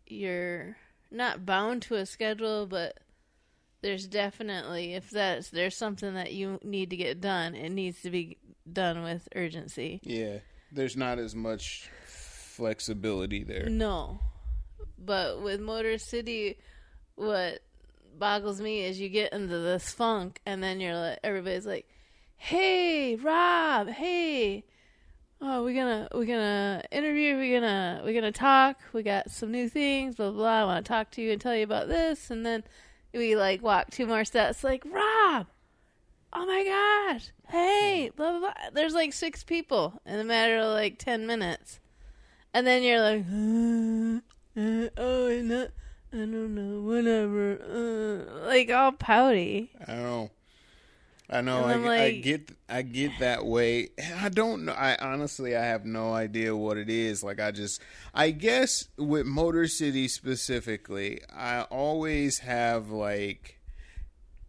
you're 0.06 0.78
not 1.12 1.46
bound 1.46 1.82
to 1.84 1.96
a 1.96 2.06
schedule, 2.06 2.68
but 2.68 3.00
there's 3.82 4.08
definitely 4.08 4.94
if 4.94 5.10
that's 5.10 5.50
there's 5.50 5.76
something 5.78 6.14
that 6.16 6.34
you 6.34 6.60
need 6.64 6.90
to 6.92 6.98
get 6.98 7.22
done, 7.22 7.56
it 7.56 7.70
needs 7.70 8.02
to 8.02 8.10
be 8.10 8.38
done 8.72 9.04
with 9.04 9.28
urgency. 9.36 10.00
Yeah. 10.04 10.40
There's 10.72 10.98
not 10.98 11.20
as 11.20 11.36
much 11.36 11.90
flexibility 12.56 13.44
there. 13.44 13.68
No. 13.70 14.20
But 14.98 15.42
with 15.42 15.60
Motor 15.60 15.98
City, 15.98 16.58
what 17.16 17.60
boggles 18.18 18.62
me 18.62 18.86
is 18.86 19.00
you 19.00 19.10
get 19.10 19.34
into 19.34 19.60
this 19.60 19.92
funk, 19.92 20.40
and 20.46 20.64
then 20.64 20.80
you're 20.80 20.96
like, 20.96 21.20
everybody's 21.24 21.66
like, 21.66 21.88
"Hey, 22.38 23.16
Rob, 23.16 23.90
hey, 23.90 24.64
oh, 25.42 25.64
we're 25.64 25.76
gonna 25.76 26.08
we're 26.14 26.26
gonna 26.26 26.84
interview, 26.92 27.36
we're 27.36 27.60
gonna 27.60 28.02
we're 28.04 28.14
gonna 28.14 28.32
talk, 28.32 28.78
we 28.94 29.04
got 29.04 29.30
some 29.30 29.52
new 29.52 29.70
things, 29.70 30.16
blah 30.16 30.32
blah. 30.32 30.40
blah. 30.40 30.62
I 30.62 30.66
want 30.66 30.86
to 30.86 30.90
talk 30.90 31.12
to 31.12 31.22
you 31.22 31.32
and 31.32 31.42
tell 31.42 31.56
you 31.56 31.64
about 31.64 31.88
this, 31.88 32.32
and 32.32 32.46
then 32.46 32.64
we 33.14 33.36
like 33.36 33.62
walk 33.62 33.92
two 33.92 34.06
more 34.08 34.26
steps, 34.26 34.64
like 34.64 34.84
Rob." 34.86 35.48
Oh 36.38 36.46
my 36.46 36.64
gosh! 37.14 37.32
Hey, 37.48 38.12
blah 38.16 38.32
blah 38.32 38.40
blah. 38.40 38.54
There's 38.74 38.94
like 38.94 39.14
six 39.14 39.44
people 39.44 40.02
in 40.06 40.20
a 40.20 40.24
matter 40.24 40.58
of 40.58 40.74
like 40.74 40.98
ten 40.98 41.28
minutes. 41.28 41.80
And 42.56 42.66
then 42.66 42.84
you're 42.84 43.02
like, 43.02 43.26
uh, 43.28 44.22
uh, 44.58 44.90
oh, 44.96 45.28
and 45.28 45.52
I 45.52 45.68
don't 46.14 46.56
know, 46.56 46.90
whatever. 46.90 47.60
Uh, 47.60 48.48
like 48.48 48.72
all 48.72 48.94
pouty. 48.94 49.72
I 49.86 49.96
know. 49.96 50.32
I 51.30 51.42
know. 51.42 51.66
I, 51.66 51.74
I'm 51.74 51.86
I 51.86 52.12
get. 52.12 52.52
I 52.70 52.82
get 52.84 53.12
that 53.20 53.46
way. 53.46 53.90
I 54.22 54.30
don't 54.30 54.64
know. 54.64 54.72
I 54.72 54.96
honestly, 55.02 55.54
I 55.58 55.66
have 55.66 55.84
no 55.84 56.14
idea 56.14 56.56
what 56.56 56.78
it 56.78 56.90
is. 56.90 57.26
Like, 57.26 57.42
I 57.42 57.52
just. 57.52 57.82
I 58.14 58.32
guess 58.32 58.88
with 58.96 59.26
Motor 59.26 59.68
City 59.68 60.08
specifically, 60.08 61.20
I 61.36 61.64
always 61.64 62.38
have 62.38 62.90
like, 62.90 63.60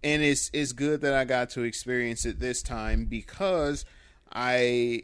and 0.04 0.22
it's 0.22 0.48
it's 0.54 0.70
good 0.70 1.00
that 1.00 1.12
I 1.12 1.25
got 1.25 1.50
to 1.50 1.64
experience 1.64 2.25
it 2.25 2.38
this 2.38 2.62
time 2.62 3.06
because 3.06 3.84
I. 4.32 5.02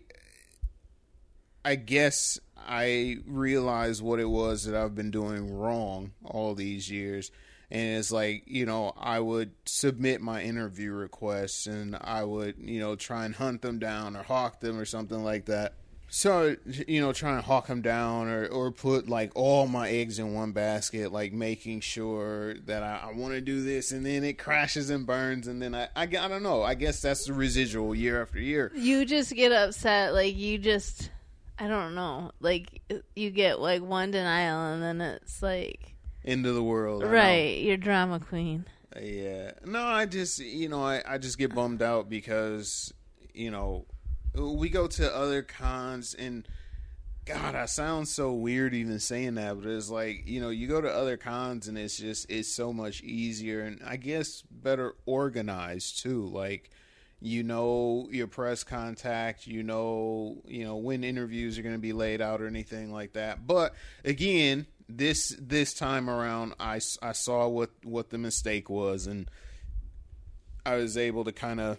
I 1.64 1.76
guess 1.76 2.40
I 2.66 3.18
realized 3.26 4.02
what 4.02 4.20
it 4.20 4.28
was 4.28 4.64
that 4.64 4.74
I've 4.74 4.94
been 4.94 5.10
doing 5.10 5.56
wrong 5.56 6.12
all 6.24 6.54
these 6.54 6.90
years. 6.90 7.30
And 7.70 7.98
it's 7.98 8.12
like, 8.12 8.42
you 8.46 8.66
know, 8.66 8.92
I 8.98 9.18
would 9.18 9.52
submit 9.64 10.20
my 10.20 10.42
interview 10.42 10.92
requests 10.92 11.66
and 11.66 11.96
I 11.98 12.22
would, 12.22 12.56
you 12.58 12.80
know, 12.80 12.96
try 12.96 13.24
and 13.24 13.34
hunt 13.34 13.62
them 13.62 13.78
down 13.78 14.14
or 14.14 14.22
hawk 14.22 14.60
them 14.60 14.78
or 14.78 14.84
something 14.84 15.24
like 15.24 15.46
that. 15.46 15.74
So 16.14 16.56
you 16.86 17.00
know, 17.00 17.14
trying 17.14 17.36
to 17.36 17.42
hawk 17.42 17.68
them 17.68 17.80
down 17.80 18.28
or 18.28 18.46
or 18.46 18.70
put 18.70 19.08
like 19.08 19.32
all 19.34 19.66
my 19.66 19.88
eggs 19.88 20.18
in 20.18 20.34
one 20.34 20.52
basket, 20.52 21.10
like 21.10 21.32
making 21.32 21.80
sure 21.80 22.52
that 22.66 22.82
I, 22.82 23.08
I 23.08 23.12
want 23.14 23.32
to 23.32 23.40
do 23.40 23.62
this, 23.62 23.92
and 23.92 24.04
then 24.04 24.22
it 24.22 24.34
crashes 24.34 24.90
and 24.90 25.06
burns, 25.06 25.48
and 25.48 25.62
then 25.62 25.74
I, 25.74 25.88
I 25.96 26.02
I 26.02 26.06
don't 26.06 26.42
know. 26.42 26.62
I 26.62 26.74
guess 26.74 27.00
that's 27.00 27.24
the 27.24 27.32
residual 27.32 27.94
year 27.94 28.20
after 28.20 28.38
year. 28.38 28.70
You 28.74 29.06
just 29.06 29.34
get 29.34 29.52
upset, 29.52 30.12
like 30.12 30.36
you 30.36 30.58
just, 30.58 31.08
I 31.58 31.68
don't 31.68 31.94
know, 31.94 32.32
like 32.40 32.80
uh, 32.90 32.96
you 33.14 33.30
get 33.30 33.60
like 33.60 33.82
one 33.82 34.10
denial, 34.10 34.72
and 34.72 34.82
then 34.82 35.00
it's 35.00 35.42
like 35.42 35.94
End 36.24 36.46
of 36.46 36.54
the 36.54 36.62
world, 36.62 37.02
I 37.02 37.06
know. 37.06 37.12
right, 37.12 37.58
you're 37.58 37.76
drama 37.76 38.20
queen. 38.20 38.64
Uh, 38.94 39.00
yeah. 39.00 39.52
No, 39.64 39.82
I 39.82 40.06
just 40.06 40.38
you 40.38 40.68
know 40.68 40.82
I 40.84 41.02
I 41.06 41.18
just 41.18 41.38
get 41.38 41.54
bummed 41.54 41.82
out 41.82 42.08
because 42.08 42.92
you 43.34 43.50
know 43.50 43.86
we 44.34 44.68
go 44.70 44.86
to 44.86 45.14
other 45.14 45.42
cons 45.42 46.14
and 46.14 46.46
God, 47.24 47.54
I 47.54 47.66
sound 47.66 48.08
so 48.08 48.32
weird 48.32 48.74
even 48.74 48.98
saying 48.98 49.36
that, 49.36 49.60
but 49.60 49.70
it's 49.70 49.88
like 49.90 50.26
you 50.26 50.40
know 50.40 50.50
you 50.50 50.66
go 50.66 50.80
to 50.80 50.92
other 50.92 51.16
cons 51.16 51.68
and 51.68 51.78
it's 51.78 51.96
just 51.96 52.28
it's 52.28 52.48
so 52.48 52.72
much 52.72 53.00
easier 53.02 53.62
and 53.62 53.80
I 53.86 53.96
guess 53.96 54.42
better 54.50 54.96
organized 55.06 56.02
too. 56.02 56.26
Like 56.26 56.70
you 57.22 57.44
know 57.44 58.08
your 58.10 58.26
press 58.26 58.64
contact, 58.64 59.46
you 59.46 59.62
know 59.62 60.42
you 60.44 60.64
know 60.64 60.76
when 60.76 61.04
interviews 61.04 61.58
are 61.58 61.62
going 61.62 61.74
to 61.74 61.80
be 61.80 61.92
laid 61.92 62.20
out 62.20 62.40
or 62.40 62.46
anything 62.46 62.92
like 62.92 63.12
that. 63.12 63.46
But 63.46 63.74
again, 64.04 64.66
this 64.88 65.34
this 65.40 65.72
time 65.72 66.10
around, 66.10 66.54
I, 66.58 66.80
I 67.00 67.12
saw 67.12 67.48
what 67.48 67.70
what 67.84 68.10
the 68.10 68.18
mistake 68.18 68.68
was 68.68 69.06
and 69.06 69.30
I 70.64 70.76
was 70.76 70.96
able 70.96 71.24
to 71.24 71.32
kind 71.32 71.60
of 71.60 71.78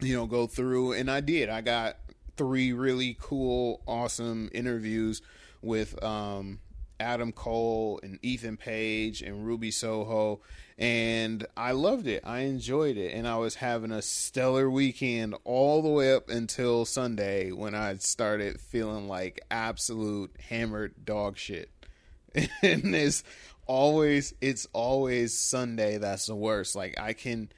you 0.00 0.16
know 0.16 0.26
go 0.26 0.46
through 0.46 0.92
and 0.92 1.10
I 1.10 1.20
did. 1.20 1.48
I 1.48 1.60
got 1.60 1.96
three 2.36 2.72
really 2.72 3.16
cool 3.20 3.82
awesome 3.86 4.50
interviews 4.52 5.22
with 5.62 6.02
um 6.02 6.58
Adam 7.00 7.32
Cole 7.32 7.98
and 8.02 8.18
Ethan 8.22 8.56
Page 8.56 9.22
and 9.22 9.46
Ruby 9.46 9.70
Soho 9.70 10.40
and 10.78 11.46
I 11.58 11.72
loved 11.72 12.06
it. 12.06 12.22
I 12.24 12.40
enjoyed 12.40 12.96
it 12.96 13.12
and 13.12 13.28
I 13.28 13.36
was 13.36 13.56
having 13.56 13.92
a 13.92 14.00
stellar 14.00 14.70
weekend 14.70 15.34
all 15.44 15.82
the 15.82 15.88
way 15.90 16.14
up 16.14 16.30
until 16.30 16.84
Sunday 16.84 17.50
when 17.50 17.74
I 17.74 17.96
started 17.96 18.60
feeling 18.60 19.06
like 19.06 19.40
absolute 19.50 20.34
hammered 20.48 21.04
dog 21.04 21.36
shit. 21.36 21.70
and 22.34 22.94
it's 22.94 23.24
always 23.66 24.32
it's 24.40 24.66
always 24.72 25.38
Sunday 25.38 25.98
that's 25.98 26.26
the 26.26 26.34
worst. 26.34 26.74
Like 26.74 26.98
I 26.98 27.12
can 27.12 27.50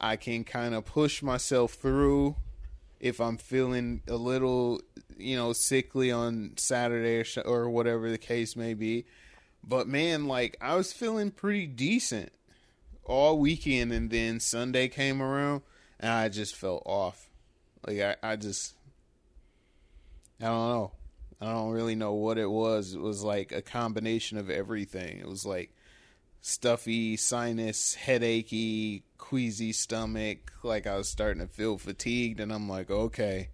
I 0.00 0.16
can 0.16 0.44
kind 0.44 0.74
of 0.74 0.84
push 0.84 1.22
myself 1.22 1.74
through 1.74 2.36
if 3.00 3.20
I'm 3.20 3.36
feeling 3.36 4.02
a 4.08 4.16
little, 4.16 4.80
you 5.16 5.36
know, 5.36 5.52
sickly 5.52 6.10
on 6.10 6.52
Saturday 6.56 7.18
or, 7.18 7.24
sh- 7.24 7.38
or 7.44 7.68
whatever 7.68 8.10
the 8.10 8.18
case 8.18 8.56
may 8.56 8.74
be. 8.74 9.04
But 9.62 9.88
man, 9.88 10.26
like 10.26 10.56
I 10.60 10.76
was 10.76 10.92
feeling 10.92 11.30
pretty 11.30 11.66
decent 11.66 12.32
all 13.04 13.38
weekend, 13.38 13.92
and 13.92 14.10
then 14.10 14.40
Sunday 14.40 14.88
came 14.88 15.22
around, 15.22 15.62
and 16.00 16.12
I 16.12 16.28
just 16.28 16.54
felt 16.54 16.82
off. 16.86 17.28
Like 17.86 18.00
I, 18.00 18.16
I 18.22 18.36
just, 18.36 18.74
I 20.40 20.46
don't 20.46 20.68
know. 20.68 20.92
I 21.40 21.46
don't 21.46 21.72
really 21.72 21.94
know 21.94 22.14
what 22.14 22.38
it 22.38 22.50
was. 22.50 22.94
It 22.94 23.00
was 23.00 23.22
like 23.22 23.52
a 23.52 23.60
combination 23.60 24.38
of 24.38 24.48
everything. 24.48 25.18
It 25.18 25.28
was 25.28 25.44
like 25.44 25.74
stuffy, 26.40 27.16
sinus, 27.16 27.94
headachy, 27.94 29.02
queasy 29.28 29.72
stomach. 29.72 30.52
Like 30.62 30.86
I 30.86 30.96
was 30.96 31.08
starting 31.08 31.40
to 31.40 31.52
feel 31.52 31.78
fatigued, 31.78 32.40
and 32.40 32.52
I'm 32.52 32.68
like, 32.68 32.90
okay, 32.90 33.48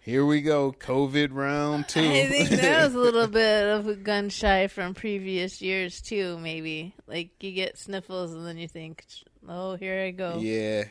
here 0.00 0.24
we 0.24 0.40
go, 0.40 0.72
COVID 0.72 1.28
round 1.32 1.88
two. 1.88 2.00
I 2.00 2.26
think 2.26 2.48
that 2.48 2.84
was 2.84 2.94
a 2.94 2.98
little 2.98 3.26
bit 3.42 3.66
of 3.66 3.86
a 3.86 3.96
gun 3.96 4.30
shy 4.30 4.66
from 4.66 4.94
previous 4.94 5.60
years 5.60 6.00
too. 6.00 6.38
Maybe 6.38 6.94
like 7.06 7.42
you 7.42 7.52
get 7.52 7.78
sniffles 7.78 8.32
and 8.32 8.46
then 8.46 8.56
you 8.56 8.66
think, 8.66 9.04
"Oh, 9.46 9.76
here 9.76 10.04
I 10.04 10.10
go." 10.10 10.38
yeah, 10.38 10.84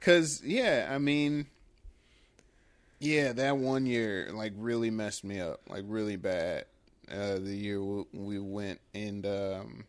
cause 0.00 0.40
yeah, 0.44 0.88
I 0.90 0.98
mean, 0.98 1.46
yeah, 3.00 3.32
that 3.32 3.56
one 3.56 3.86
year 3.86 4.30
like 4.32 4.52
really 4.56 4.90
messed 4.90 5.24
me 5.24 5.40
up, 5.40 5.60
like 5.68 5.84
really 5.86 6.16
bad. 6.16 6.66
Uh, 7.10 7.34
the 7.34 7.56
year 7.56 7.82
we 8.12 8.38
went 8.38 8.80
and 8.94 9.26
um, 9.26 9.84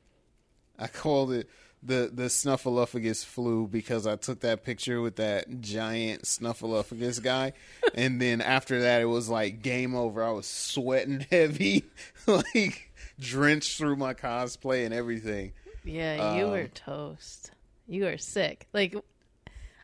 I 0.80 0.88
called 0.88 1.32
it 1.32 1.48
the 1.86 2.10
the 2.14 2.24
snuffleupagus 2.24 3.26
flu 3.26 3.68
because 3.68 4.08
I 4.08 4.16
took 4.16 4.40
that 4.42 4.64
picture 4.64 5.02
with 5.02 5.18
that 5.18 5.62
giant 5.62 6.24
snuffleupagus 6.24 7.22
guy, 7.22 7.54
and 7.96 8.22
then 8.22 8.42
after 8.42 8.82
that 8.82 9.02
it 9.02 9.06
was 9.06 9.30
like 9.30 9.62
game 9.62 9.96
over. 9.96 10.24
I 10.24 10.32
was 10.32 10.48
sweating 10.48 11.26
heavy, 11.32 11.84
like 12.28 12.92
drenched 13.20 13.78
through 13.78 13.98
my 13.98 14.14
cosplay 14.14 14.86
and 14.86 14.94
everything. 14.94 15.54
Yeah, 15.84 16.36
you 16.38 16.46
Um, 16.46 16.52
were 16.52 16.68
toast. 16.68 17.52
You 17.88 18.06
were 18.06 18.18
sick. 18.18 18.68
Like 18.74 18.96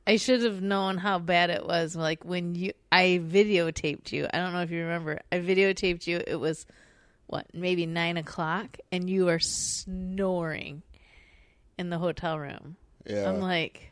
I 0.08 0.16
should 0.16 0.42
have 0.44 0.62
known 0.62 0.98
how 0.98 1.20
bad 1.20 1.50
it 1.50 1.66
was. 1.68 1.96
Like 1.96 2.24
when 2.24 2.56
you, 2.56 2.72
I 2.92 3.22
videotaped 3.24 4.12
you. 4.12 4.26
I 4.34 4.38
don't 4.38 4.54
know 4.54 4.62
if 4.62 4.72
you 4.72 4.82
remember. 4.82 5.20
I 5.32 5.40
videotaped 5.40 6.08
you. 6.08 6.22
It 6.26 6.38
was 6.38 6.66
what, 7.28 7.46
maybe 7.54 7.86
nine 7.86 8.18
o'clock, 8.18 8.78
and 8.92 9.08
you 9.10 9.26
were 9.26 9.38
snoring 9.40 10.82
in 11.80 11.90
the 11.90 11.98
hotel 11.98 12.38
room. 12.38 12.76
Yeah, 13.08 13.30
I'm 13.30 13.40
like, 13.40 13.92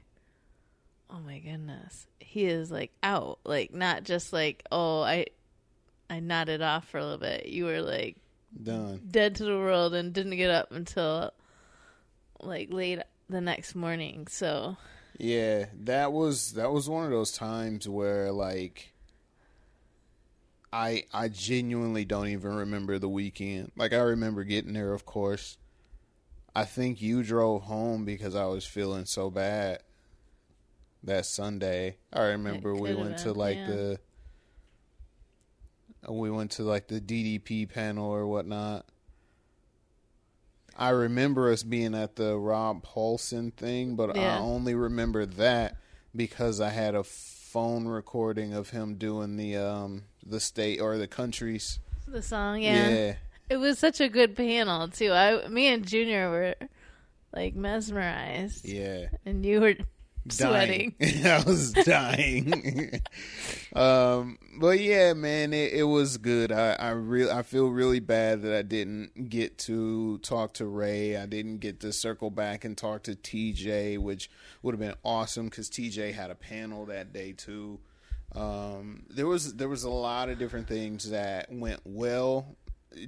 oh 1.10 1.20
my 1.25 1.39
goodness, 1.39 2.06
he 2.20 2.46
is 2.46 2.70
like 2.70 2.91
out. 3.01 3.39
Like 3.46 3.74
not 3.74 4.03
just 4.03 4.34
like 4.34 4.63
oh 4.72 5.01
I, 5.01 5.27
I 6.10 6.20
nodded 6.20 6.62
off 6.62 6.89
for 6.89 7.00
a 7.00 7.03
little 7.03 7.17
bit. 7.17 7.48
You 7.48 7.65
were 7.65 7.82
like 7.82 8.17
done. 8.62 9.01
dead 9.10 9.36
to 9.36 9.46
the 9.46 9.58
world 9.58 9.94
and 9.94 10.13
didn't 10.13 10.36
get 10.36 10.51
up 10.51 10.72
until 10.72 11.32
like 12.41 12.72
late 12.72 13.00
the 13.29 13.41
next 13.41 13.74
morning. 13.74 14.27
So 14.27 14.75
Yeah, 15.17 15.67
that 15.84 16.12
was 16.12 16.53
that 16.53 16.72
was 16.72 16.89
one 16.89 17.06
of 17.06 17.12
those 17.12 17.32
times 17.32 17.88
where 17.88 18.34
like 18.34 18.94
I 20.74 21.06
I 21.13 21.29
genuinely 21.29 22.03
don't 22.03 22.27
even 22.27 22.53
remember 22.53 23.00
the 23.00 23.08
weekend. 23.08 23.72
Like 23.77 23.94
I 23.94 24.00
remember 24.00 24.44
getting 24.44 24.74
there, 24.74 24.94
of 24.94 25.06
course. 25.06 25.58
I 26.58 26.66
think 26.66 27.04
you 27.04 27.22
drove 27.22 27.62
home 27.62 28.04
because 28.04 28.34
I 28.34 28.46
was 28.46 28.66
feeling 28.66 29.06
so 29.06 29.30
bad 29.30 29.84
that 31.04 31.28
Sunday. 31.28 31.98
I 32.12 32.30
remember 32.30 32.74
we 32.74 32.96
went 32.96 33.20
to 33.20 33.32
like 33.32 33.58
yeah. 33.58 33.68
the 33.68 34.00
we 36.10 36.32
went 36.32 36.50
to 36.54 36.64
like 36.64 36.88
the 36.88 37.00
DDP 37.00 37.72
panel 37.72 38.10
or 38.10 38.26
whatnot. 38.26 38.88
I 40.76 40.90
remember 40.90 41.52
us 41.52 41.62
being 41.62 41.94
at 41.94 42.16
the 42.16 42.36
Rob 42.36 42.84
Paulsen 42.84 43.54
thing, 43.54 43.96
but 43.96 44.18
I 44.18 44.40
only 44.40 44.74
remember 44.74 45.28
that 45.28 45.78
because 46.16 46.60
I 46.60 46.72
had 46.72 46.96
a 46.96 47.04
phone 47.04 47.88
recording 47.88 48.56
of 48.56 48.72
him 48.72 48.96
doing 48.96 49.38
the 49.38 49.58
um 49.58 50.06
the 50.26 50.40
state 50.40 50.82
or 50.82 50.98
the 50.98 51.08
countries. 51.08 51.78
the 52.08 52.24
song, 52.24 52.64
yeah, 52.64 52.90
yeah. 52.90 53.14
It 53.50 53.58
was 53.58 53.80
such 53.80 54.01
a 54.01 54.10
good 54.10 54.36
panel 54.36 54.88
too. 54.88 55.12
I, 55.12 55.48
me 55.48 55.68
and 55.68 55.86
Junior 55.86 56.30
were 56.30 56.56
like 57.34 57.56
mesmerized, 57.56 58.66
Yeah. 58.66 59.08
and 59.25 59.46
you 59.46 59.62
were 59.62 59.75
sweating. 60.30 60.96
Dying. 61.00 61.25
I 61.25 61.44
was 61.44 61.72
dying. 61.74 63.01
um, 63.75 64.38
but 64.60 64.80
yeah, 64.80 65.13
man, 65.13 65.54
it, 65.54 65.74
it 65.74 65.84
was 65.84 66.18
good. 66.18 66.51
I 66.51 66.74
I 66.74 66.89
really 66.89 67.32
I 67.32 67.44
feel 67.44 67.68
really 67.70 68.00
bad 68.00 68.42
that 68.42 68.54
I 68.58 68.62
didn't 68.62 69.30
get 69.30 69.58
to 69.60 70.18
talk 70.20 70.54
to 70.56 70.66
Ray. 70.66 71.16
I 71.18 71.25
didn't 71.25 71.60
get 71.60 71.80
to 71.82 71.94
circle 71.94 72.30
back 72.32 72.66
and 72.66 72.77
talk 72.77 73.04
to 73.04 73.12
TJ, 73.16 74.00
which 74.00 74.30
would 74.63 74.74
have 74.74 74.80
been 74.80 74.96
awesome 75.04 75.46
because 75.46 75.70
TJ 75.70 76.13
had 76.13 76.32
a 76.32 76.36
panel 76.36 76.86
that 76.88 77.13
day 77.13 77.32
too. 77.34 77.80
Um, 78.36 79.04
there 79.10 79.27
was 79.27 79.54
there 79.56 79.70
was 79.70 79.84
a 79.84 79.89
lot 79.89 80.30
of 80.30 80.38
different 80.38 80.68
things 80.68 81.10
that 81.12 81.51
went 81.51 81.80
well 81.86 82.56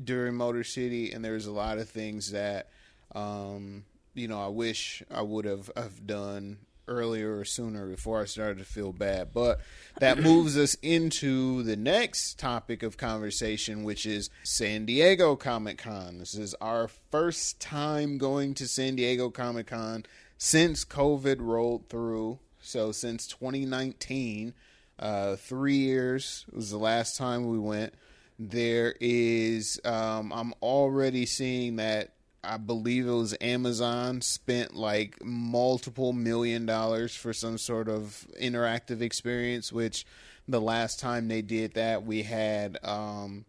during 0.03 0.35
Motor 0.35 0.63
City, 0.63 1.11
and 1.11 1.23
there 1.23 1.33
was 1.33 1.45
a 1.45 1.51
lot 1.51 1.77
of 1.77 1.89
things 1.89 2.31
that 2.31 2.69
um, 3.13 3.85
you 4.13 4.27
know 4.27 4.41
I 4.41 4.47
wish 4.47 5.03
I 5.09 5.21
would 5.21 5.45
have 5.45 5.71
have 5.75 6.05
done 6.05 6.59
earlier 6.89 7.37
or 7.37 7.45
sooner 7.45 7.85
before 7.85 8.21
I 8.21 8.25
started 8.25 8.57
to 8.57 8.65
feel 8.65 8.91
bad. 8.91 9.33
But 9.33 9.61
that 9.99 10.17
moves 10.23 10.57
us 10.57 10.75
into 10.81 11.63
the 11.63 11.75
next 11.75 12.37
topic 12.39 12.83
of 12.83 12.97
conversation, 12.97 13.83
which 13.83 14.05
is 14.05 14.29
San 14.43 14.85
Diego 14.85 15.35
Comic 15.35 15.77
Con. 15.77 16.17
This 16.17 16.33
is 16.33 16.55
our 16.55 16.87
first 16.87 17.61
time 17.61 18.17
going 18.17 18.53
to 18.55 18.67
San 18.67 18.95
Diego 18.95 19.29
Comic 19.29 19.67
Con 19.67 20.05
since 20.37 20.83
COVID 20.83 21.37
rolled 21.39 21.87
through. 21.87 22.39
So 22.61 22.91
since 22.91 23.27
2019, 23.27 24.53
uh, 24.97 25.35
three 25.37 25.77
years 25.77 26.45
was 26.51 26.71
the 26.71 26.77
last 26.77 27.15
time 27.15 27.47
we 27.47 27.59
went. 27.59 27.93
There 28.39 28.95
is, 29.01 29.79
um, 29.83 30.31
I'm 30.31 30.53
already 30.61 31.25
seeing 31.25 31.75
that 31.75 32.13
I 32.41 32.55
believe 32.55 33.05
it 33.05 33.11
was 33.11 33.35
Amazon 33.41 34.21
spent 34.21 34.73
like 34.75 35.21
multiple 35.23 36.13
million 36.13 36.65
dollars 36.65 37.13
for 37.13 37.33
some 37.33 37.57
sort 37.57 37.89
of 37.89 38.25
interactive 38.41 39.01
experience, 39.01 39.73
which 39.73 40.05
the 40.47 40.61
last 40.61 41.01
time 41.01 41.27
they 41.27 41.41
did 41.41 41.73
that, 41.73 42.05
we 42.05 42.23
had 42.23 42.77
um, 42.83 43.43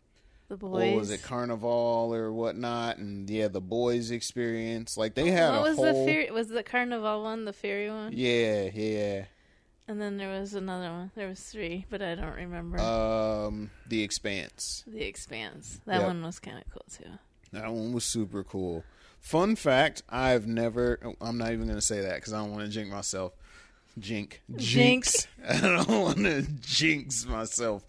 The 0.48 0.56
boys. 0.56 0.70
what 0.72 0.94
was 0.96 1.10
it, 1.12 1.22
Carnival 1.22 2.10
or 2.12 2.32
whatnot, 2.32 2.98
and 2.98 3.30
yeah, 3.30 3.46
the 3.46 3.60
boys 3.60 4.10
experience. 4.10 4.96
Like 4.96 5.14
they 5.14 5.30
had 5.30 5.50
what 5.52 5.58
a 5.58 5.62
was 5.62 5.76
whole. 5.76 6.04
the? 6.06 6.30
Was 6.32 6.48
the 6.48 6.64
carnival 6.64 7.22
one 7.22 7.44
the 7.44 7.52
fairy 7.52 7.90
one? 7.90 8.12
Yeah, 8.12 8.70
yeah. 8.74 9.24
And 9.90 10.00
then 10.00 10.18
there 10.18 10.28
was 10.28 10.54
another 10.54 10.88
one. 10.88 11.10
There 11.16 11.26
was 11.26 11.40
three, 11.40 11.84
but 11.90 12.00
I 12.00 12.14
don't 12.14 12.36
remember. 12.36 12.78
Um, 12.78 13.70
the 13.88 14.04
Expanse. 14.04 14.84
the 14.86 15.02
Expanse. 15.02 15.80
That 15.84 15.98
Yep. 15.98 16.06
one 16.06 16.22
was 16.22 16.38
kind 16.38 16.58
of 16.58 16.64
cool 16.72 16.84
too. 16.88 17.18
That 17.52 17.72
one 17.72 17.92
was 17.92 18.04
super 18.04 18.44
cool. 18.44 18.84
Fun 19.18 19.56
fact: 19.56 20.04
I've 20.08 20.46
never. 20.46 21.00
oh, 21.04 21.16
I'm 21.20 21.38
not 21.38 21.50
even 21.50 21.64
going 21.66 21.74
to 21.74 21.84
say 21.84 22.02
that 22.02 22.14
because 22.14 22.32
I 22.32 22.38
don't 22.38 22.52
want 22.52 22.62
to 22.66 22.68
jinx 22.68 22.88
myself. 22.88 23.32
Jink, 23.98 24.40
Jinx. 24.54 25.26
I 25.48 25.60
don't 25.60 25.88
want 25.88 26.18
to 26.18 26.42
jinx 26.62 27.26
myself. 27.26 27.84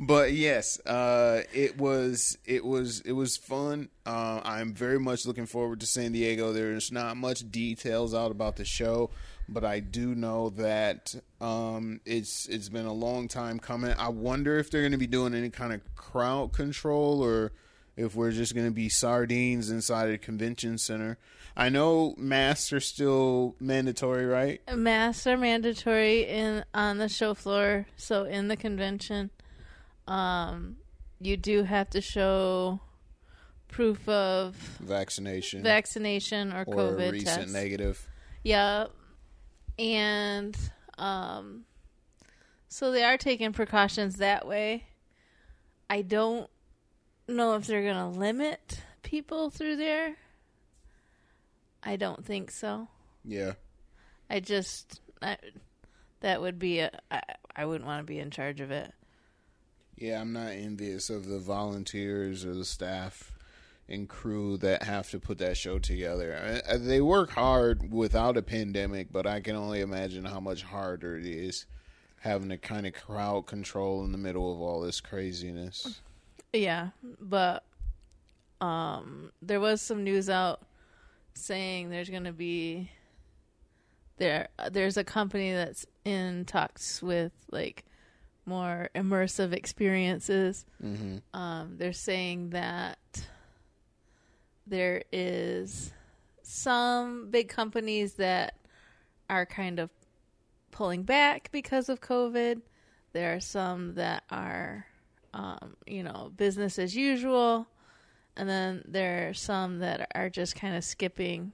But 0.00 0.32
yes, 0.32 0.80
uh, 0.86 1.42
it 1.52 1.76
was. 1.76 2.38
It 2.46 2.64
was. 2.64 3.00
It 3.02 3.12
was 3.12 3.36
fun. 3.36 3.90
Uh, 4.06 4.40
I'm 4.42 4.72
very 4.72 4.98
much 4.98 5.26
looking 5.26 5.44
forward 5.46 5.80
to 5.80 5.86
San 5.86 6.12
Diego. 6.12 6.54
There's 6.54 6.90
not 6.90 7.18
much 7.18 7.48
details 7.52 8.14
out 8.14 8.30
about 8.30 8.56
the 8.56 8.64
show, 8.64 9.10
but 9.52 9.64
I 9.64 9.80
do 9.80 10.14
know 10.14 10.50
that 10.50 11.14
um, 11.40 12.00
it's 12.04 12.46
it's 12.46 12.68
been 12.68 12.86
a 12.86 12.92
long 12.92 13.28
time 13.28 13.58
coming. 13.58 13.94
I 13.98 14.08
wonder 14.08 14.58
if 14.58 14.70
they're 14.70 14.82
going 14.82 14.92
to 14.92 14.98
be 14.98 15.06
doing 15.06 15.34
any 15.34 15.50
kind 15.50 15.72
of 15.72 15.80
crowd 15.94 16.52
control 16.52 17.22
or 17.22 17.52
if 17.96 18.14
we're 18.14 18.30
just 18.32 18.54
going 18.54 18.66
to 18.66 18.72
be 18.72 18.88
sardines 18.88 19.70
inside 19.70 20.10
a 20.10 20.18
convention 20.18 20.78
center. 20.78 21.18
I 21.54 21.68
know 21.68 22.14
masks 22.16 22.72
are 22.72 22.80
still 22.80 23.56
mandatory, 23.60 24.24
right? 24.24 24.60
Masks 24.74 25.26
are 25.26 25.36
mandatory 25.36 26.22
in 26.22 26.64
on 26.72 26.98
the 26.98 27.08
show 27.08 27.34
floor. 27.34 27.86
So 27.96 28.24
in 28.24 28.48
the 28.48 28.56
convention, 28.56 29.30
um, 30.06 30.76
you 31.20 31.36
do 31.36 31.64
have 31.64 31.90
to 31.90 32.00
show 32.00 32.80
proof 33.68 34.06
of 34.08 34.54
Vaccination 34.80 35.62
vaccination 35.62 36.52
or, 36.52 36.64
or 36.66 36.74
COVID 36.74 37.12
recent 37.12 37.42
test. 37.42 37.52
negative. 37.52 38.08
Yeah, 38.44 38.86
and 39.78 40.56
um, 40.98 41.64
so 42.68 42.90
they 42.90 43.04
are 43.04 43.18
taking 43.18 43.52
precautions 43.52 44.16
that 44.16 44.46
way. 44.46 44.86
I 45.90 46.02
don't 46.02 46.48
know 47.28 47.56
if 47.56 47.66
they're 47.66 47.82
going 47.82 48.12
to 48.12 48.18
limit 48.18 48.80
people 49.02 49.50
through 49.50 49.76
there. 49.76 50.16
I 51.82 51.96
don't 51.96 52.24
think 52.24 52.50
so. 52.50 52.88
Yeah. 53.24 53.52
I 54.30 54.40
just 54.40 55.00
I, 55.20 55.36
that 56.20 56.40
would 56.40 56.58
be 56.58 56.78
a 56.78 56.90
I, 57.10 57.22
I 57.54 57.66
wouldn't 57.66 57.86
want 57.86 58.00
to 58.00 58.10
be 58.10 58.18
in 58.18 58.30
charge 58.30 58.60
of 58.60 58.70
it. 58.70 58.92
Yeah, 59.96 60.20
I'm 60.20 60.32
not 60.32 60.52
envious 60.52 61.10
of 61.10 61.26
the 61.26 61.38
volunteers 61.38 62.44
or 62.44 62.54
the 62.54 62.64
staff 62.64 63.31
and 63.92 64.08
crew 64.08 64.56
that 64.58 64.82
have 64.84 65.10
to 65.10 65.20
put 65.20 65.38
that 65.38 65.56
show 65.56 65.78
together. 65.78 66.62
I- 66.68 66.76
They 66.78 67.00
work 67.00 67.30
hard 67.30 67.92
without 67.92 68.36
a 68.36 68.42
pandemic, 68.42 69.12
but 69.12 69.26
I 69.26 69.40
can 69.40 69.54
only 69.54 69.80
imagine 69.80 70.24
how 70.24 70.40
much 70.40 70.62
harder 70.62 71.16
it 71.16 71.26
is 71.26 71.66
having 72.20 72.48
to 72.50 72.56
kind 72.56 72.86
of 72.86 72.92
crowd 72.94 73.46
control 73.46 74.04
in 74.04 74.12
the 74.12 74.18
middle 74.18 74.52
of 74.52 74.60
all 74.60 74.80
this 74.80 75.00
craziness. 75.00 76.00
Yeah, 76.52 76.90
but 77.20 77.64
um 78.60 79.32
there 79.42 79.58
was 79.60 79.80
some 79.82 80.04
news 80.04 80.30
out 80.30 80.62
saying 81.34 81.90
there's 81.90 82.08
going 82.10 82.22
to 82.24 82.32
be 82.32 82.90
there 84.18 84.48
there's 84.70 84.96
a 84.96 85.02
company 85.02 85.52
that's 85.52 85.84
in 86.04 86.44
talks 86.44 87.02
with 87.02 87.32
like 87.50 87.84
more 88.46 88.88
immersive 88.94 89.52
experiences. 89.52 90.64
hmm 90.80 91.16
Um 91.34 91.74
they're 91.78 91.92
saying 91.92 92.50
that 92.50 92.98
there 94.66 95.02
is 95.12 95.92
some 96.42 97.30
big 97.30 97.48
companies 97.48 98.14
that 98.14 98.54
are 99.28 99.46
kind 99.46 99.78
of 99.78 99.90
pulling 100.70 101.02
back 101.02 101.50
because 101.52 101.88
of 101.88 102.00
COVID. 102.00 102.62
There 103.12 103.34
are 103.34 103.40
some 103.40 103.94
that 103.94 104.24
are, 104.30 104.86
um, 105.34 105.76
you 105.86 106.02
know, 106.02 106.32
business 106.36 106.78
as 106.78 106.96
usual. 106.96 107.66
And 108.36 108.48
then 108.48 108.82
there 108.86 109.28
are 109.28 109.34
some 109.34 109.80
that 109.80 110.10
are 110.14 110.30
just 110.30 110.56
kind 110.56 110.74
of 110.74 110.84
skipping 110.84 111.52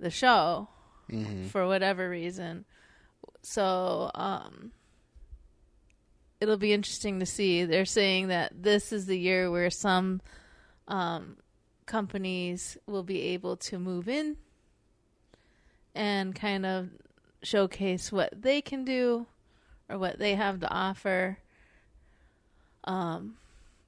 the 0.00 0.10
show 0.10 0.68
hmm 1.08 1.46
for 1.46 1.66
whatever 1.66 2.08
reason. 2.08 2.64
So, 3.42 4.10
um, 4.14 4.72
it'll 6.40 6.56
be 6.56 6.72
interesting 6.72 7.20
to 7.20 7.26
see. 7.26 7.64
They're 7.64 7.84
saying 7.84 8.28
that 8.28 8.62
this 8.62 8.92
is 8.92 9.06
the 9.06 9.18
year 9.18 9.50
where 9.50 9.70
some 9.70 10.20
um, 10.88 11.36
companies 11.86 12.76
will 12.86 13.02
be 13.02 13.22
able 13.22 13.56
to 13.56 13.78
move 13.78 14.08
in 14.08 14.36
and 15.94 16.34
kind 16.34 16.64
of 16.64 16.88
showcase 17.42 18.12
what 18.12 18.42
they 18.42 18.62
can 18.62 18.84
do 18.84 19.26
or 19.88 19.98
what 19.98 20.18
they 20.18 20.34
have 20.34 20.60
to 20.60 20.70
offer. 20.70 21.38
Um, 22.84 23.36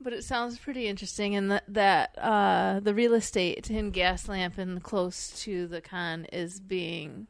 but 0.00 0.12
it 0.12 0.24
sounds 0.24 0.59
pretty 0.59 0.87
interesting, 0.87 1.35
and 1.35 1.50
that 1.50 1.64
that 1.68 2.18
uh, 2.18 2.80
the 2.80 2.94
real 2.94 3.14
estate 3.14 3.70
in 3.70 3.90
Gaslamp 3.90 4.59
and 4.59 4.83
close 4.83 5.40
to 5.42 5.66
the 5.66 5.80
con 5.80 6.26
is 6.26 6.61
being 6.61 7.26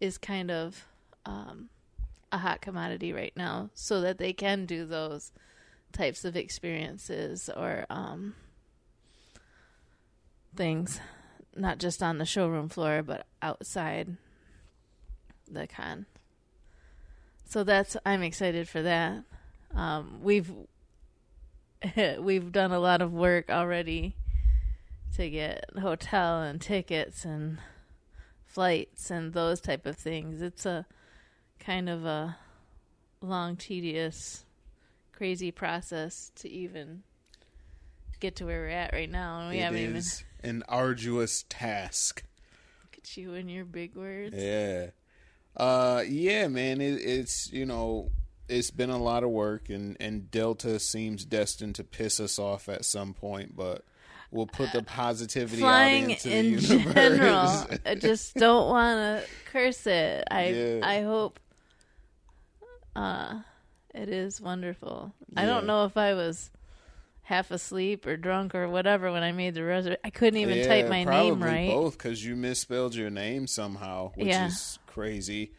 is 0.00 0.18
kind 0.18 0.50
of 0.50 0.86
um, 1.24 1.68
a 2.32 2.38
hot 2.38 2.60
commodity 2.60 3.12
right 3.12 3.32
now, 3.36 3.70
so 3.74 4.00
that 4.00 4.18
they 4.18 4.32
can 4.32 4.66
do 4.66 4.84
those 4.84 5.32
types 5.92 6.24
of 6.24 6.36
experiences 6.36 7.48
or 7.56 7.86
um, 7.88 8.34
things, 10.54 11.00
not 11.54 11.78
just 11.78 12.02
on 12.02 12.18
the 12.18 12.24
showroom 12.24 12.68
floor, 12.68 13.02
but 13.02 13.26
outside 13.42 14.16
the 15.50 15.66
con. 15.66 16.06
So 17.44 17.64
that's 17.64 17.96
I'm 18.06 18.22
excited 18.22 18.68
for 18.68 18.82
that. 18.82 19.24
Um, 19.74 20.20
we've 20.22 20.52
we've 22.18 22.52
done 22.52 22.72
a 22.72 22.78
lot 22.78 23.02
of 23.02 23.12
work 23.12 23.50
already 23.50 24.14
to 25.16 25.28
get 25.28 25.64
hotel 25.80 26.42
and 26.42 26.60
tickets 26.60 27.24
and 27.24 27.58
flights 28.46 29.10
and 29.10 29.32
those 29.32 29.60
type 29.60 29.86
of 29.86 29.96
things. 29.96 30.42
It's 30.42 30.66
a 30.66 30.86
kind 31.58 31.88
of 31.88 32.04
a 32.04 32.36
long, 33.20 33.56
tedious, 33.56 34.44
crazy 35.12 35.50
process 35.50 36.30
to 36.36 36.48
even 36.48 37.02
get 38.20 38.36
to 38.36 38.46
where 38.46 38.60
we're 38.60 38.68
at 38.68 38.92
right 38.92 39.10
now, 39.10 39.40
and 39.40 39.50
we 39.50 39.58
It 39.58 39.62
haven't 39.62 39.80
even 39.80 40.02
an 40.42 40.62
arduous 40.68 41.44
task. 41.48 42.22
look 42.84 42.98
at 42.98 43.16
you 43.16 43.34
and 43.34 43.50
your 43.50 43.64
big 43.64 43.94
words. 43.94 44.34
Yeah. 44.36 44.90
Uh 45.56 46.02
yeah, 46.08 46.48
man, 46.48 46.80
it, 46.80 47.00
it's 47.02 47.52
you 47.52 47.66
know, 47.66 48.10
it's 48.48 48.70
been 48.70 48.90
a 48.90 48.98
lot 49.02 49.24
of 49.24 49.30
work 49.30 49.68
and 49.68 49.96
and 50.00 50.30
Delta 50.30 50.78
seems 50.78 51.24
destined 51.24 51.74
to 51.76 51.84
piss 51.84 52.20
us 52.20 52.38
off 52.38 52.68
at 52.68 52.84
some 52.84 53.14
point, 53.14 53.56
but 53.56 53.84
we'll 54.30 54.46
put 54.46 54.72
the 54.72 54.82
positivity 54.82 55.60
Flying 55.60 56.12
out 56.12 56.24
into 56.26 56.28
the 56.28 56.36
in 56.36 56.44
universe. 56.84 56.94
general, 56.94 57.66
I 57.84 57.94
just 57.96 58.34
don't 58.36 58.68
want 58.68 58.98
to 59.24 59.28
curse 59.50 59.86
it. 59.86 60.24
I 60.30 60.48
Yeah. 60.48 60.80
I 60.84 61.02
hope 61.02 61.40
uh 62.96 63.40
it 63.94 64.08
is 64.08 64.40
wonderful. 64.40 65.12
I 65.36 65.46
don't 65.46 65.66
know 65.66 65.84
if 65.84 65.96
I 65.96 66.14
was 66.14 66.50
half 67.30 67.52
asleep 67.52 68.06
or 68.06 68.16
drunk 68.16 68.56
or 68.56 68.68
whatever 68.68 69.12
when 69.12 69.22
I 69.22 69.30
made 69.30 69.54
the 69.54 69.62
reservation. 69.62 70.00
I 70.04 70.10
couldn't 70.10 70.40
even 70.40 70.58
Yeah, 70.58 70.66
type 70.66 70.88
my 70.88 71.04
name 71.04 71.40
right. 71.40 71.68
Both 71.68 71.96
because 71.96 72.24
you 72.24 72.34
misspelled 72.34 72.96
your 72.96 73.08
name 73.08 73.46
somehow, 73.46 74.10
which 74.16 74.28
Yeah. 74.28 74.48
is 74.48 74.80
crazy. 74.86 75.52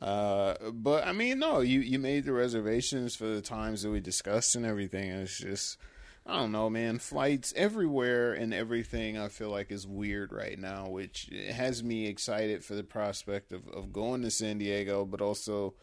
Uh, 0.00 0.54
but 0.72 1.04
I 1.04 1.12
mean, 1.12 1.40
no, 1.40 1.60
you 1.60 1.80
you 1.80 1.98
made 1.98 2.24
the 2.24 2.32
reservations 2.32 3.16
for 3.16 3.26
the 3.26 3.40
times 3.42 3.82
that 3.82 3.90
we 3.90 3.98
discussed 3.98 4.54
and 4.54 4.64
everything. 4.64 5.10
And 5.10 5.22
it's 5.22 5.36
just, 5.38 5.78
I 6.24 6.38
don't 6.38 6.52
know, 6.52 6.70
man. 6.70 7.00
Flights 7.00 7.52
everywhere 7.56 8.32
and 8.32 8.54
everything. 8.54 9.18
I 9.18 9.26
feel 9.26 9.50
like 9.50 9.72
is 9.72 9.84
weird 9.84 10.32
right 10.32 10.58
now, 10.58 10.88
which 10.88 11.28
has 11.50 11.82
me 11.82 12.06
excited 12.06 12.64
for 12.64 12.76
the 12.76 12.84
prospect 12.84 13.52
of 13.52 13.66
of 13.68 13.92
going 13.92 14.22
to 14.22 14.30
San 14.30 14.58
Diego, 14.58 15.04
but 15.04 15.20
also. 15.20 15.74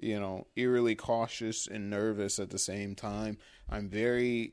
You 0.00 0.20
know, 0.20 0.46
eerily 0.54 0.94
cautious 0.94 1.66
and 1.66 1.90
nervous 1.90 2.38
at 2.38 2.50
the 2.50 2.58
same 2.60 2.94
time. 2.94 3.36
I'm 3.68 3.88
very 3.88 4.52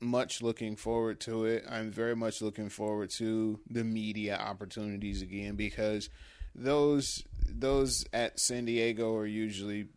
much 0.00 0.42
looking 0.42 0.76
forward 0.76 1.20
to 1.20 1.44
it. 1.44 1.64
I'm 1.68 1.90
very 1.90 2.16
much 2.16 2.42
looking 2.42 2.68
forward 2.68 3.10
to 3.10 3.60
the 3.68 3.84
media 3.84 4.36
opportunities 4.36 5.22
again 5.22 5.56
because 5.56 6.08
those 6.54 7.22
those 7.48 8.04
at 8.12 8.40
San 8.40 8.64
Diego 8.64 9.14
are 9.16 9.26
usually, 9.26 9.88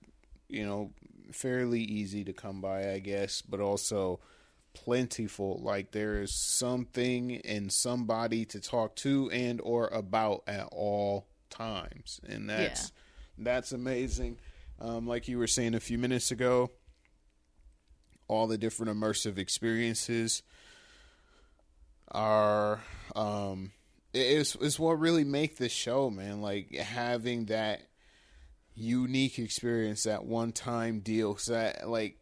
you 0.49 0.65
know, 0.65 0.91
fairly 1.31 1.81
easy 1.81 2.23
to 2.25 2.33
come 2.33 2.61
by, 2.61 2.91
I 2.91 2.99
guess, 2.99 3.41
but 3.41 3.59
also 3.59 4.19
plentiful. 4.73 5.59
Like 5.63 5.91
there 5.91 6.21
is 6.21 6.33
something 6.33 7.41
and 7.45 7.71
somebody 7.71 8.45
to 8.45 8.59
talk 8.59 8.95
to 8.97 9.29
and 9.31 9.61
or 9.61 9.87
about 9.87 10.43
at 10.47 10.67
all 10.71 11.27
times. 11.49 12.19
And 12.27 12.49
that's 12.49 12.91
that's 13.37 13.71
amazing. 13.71 14.37
Um, 14.79 15.07
like 15.07 15.27
you 15.27 15.37
were 15.37 15.47
saying 15.47 15.75
a 15.75 15.79
few 15.79 15.97
minutes 15.97 16.31
ago, 16.31 16.71
all 18.33 18.47
the 18.47 18.57
different 18.57 18.97
immersive 18.97 19.37
experiences 19.37 20.43
are 22.11 22.81
um, 23.15 23.71
is 24.13 24.79
what 24.79 24.99
really 24.99 25.23
make 25.23 25.57
the 25.57 25.69
show, 25.69 26.09
man. 26.09 26.41
Like 26.41 26.73
having 26.75 27.45
that 27.45 27.81
unique 28.75 29.39
experience, 29.39 30.03
that 30.03 30.25
one 30.25 30.51
time 30.51 30.99
deal. 30.99 31.33
Cause 31.33 31.45
that 31.45 31.89
like 31.89 32.17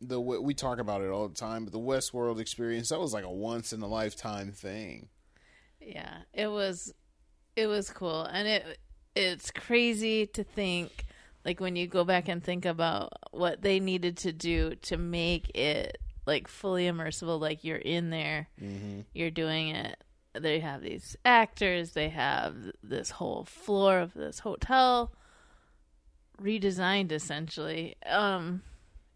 the 0.00 0.20
we 0.20 0.54
talk 0.54 0.78
about 0.78 1.02
it 1.02 1.10
all 1.10 1.28
the 1.28 1.34
time, 1.34 1.64
but 1.64 1.72
the 1.72 1.78
Westworld 1.78 2.40
experience 2.40 2.88
that 2.88 3.00
was 3.00 3.12
like 3.12 3.24
a 3.24 3.30
once 3.30 3.72
in 3.72 3.82
a 3.82 3.86
lifetime 3.88 4.52
thing. 4.52 5.08
Yeah, 5.80 6.18
it 6.32 6.48
was 6.48 6.92
it 7.56 7.66
was 7.66 7.90
cool, 7.90 8.22
and 8.24 8.48
it 8.48 8.78
it's 9.14 9.50
crazy 9.50 10.26
to 10.26 10.42
think 10.42 11.04
like 11.44 11.60
when 11.60 11.76
you 11.76 11.86
go 11.86 12.04
back 12.04 12.28
and 12.28 12.42
think 12.42 12.64
about 12.64 13.12
what 13.32 13.62
they 13.62 13.80
needed 13.80 14.16
to 14.18 14.32
do 14.32 14.74
to 14.82 14.96
make 14.96 15.50
it 15.56 15.98
like 16.26 16.46
fully 16.48 16.86
immersive 16.86 17.40
like 17.40 17.64
you're 17.64 17.76
in 17.76 18.10
there 18.10 18.48
Mm-hmm. 18.62 19.00
you're 19.14 19.30
doing 19.30 19.68
it 19.68 19.96
they 20.34 20.60
have 20.60 20.80
these 20.82 21.16
actors 21.24 21.92
they 21.92 22.08
have 22.10 22.54
this 22.82 23.10
whole 23.10 23.44
floor 23.44 23.98
of 23.98 24.14
this 24.14 24.38
hotel 24.38 25.12
redesigned 26.40 27.12
essentially 27.12 27.96
um 28.06 28.62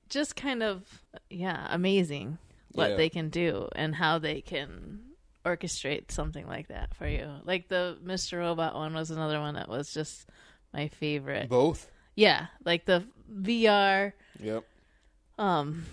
just 0.08 0.36
kind 0.36 0.62
of 0.62 1.02
yeah 1.30 1.66
amazing 1.70 2.38
what 2.72 2.90
Yeah. 2.90 2.96
they 2.96 3.08
can 3.08 3.30
do 3.30 3.68
and 3.74 3.94
how 3.94 4.18
they 4.18 4.40
can 4.42 5.00
orchestrate 5.44 6.10
something 6.10 6.46
like 6.46 6.68
that 6.68 6.94
for 6.94 7.06
you 7.08 7.28
like 7.44 7.68
the 7.68 7.96
mr 8.04 8.38
robot 8.38 8.74
one 8.74 8.94
was 8.94 9.10
another 9.10 9.40
one 9.40 9.54
that 9.54 9.68
was 9.68 9.92
just 9.92 10.28
my 10.72 10.88
favorite 10.88 11.48
Both. 11.48 11.90
Yeah 12.16 12.46
like 12.64 12.84
the 12.86 13.04
vr 13.32 14.12
Yep. 14.42 14.64
um 15.38 15.84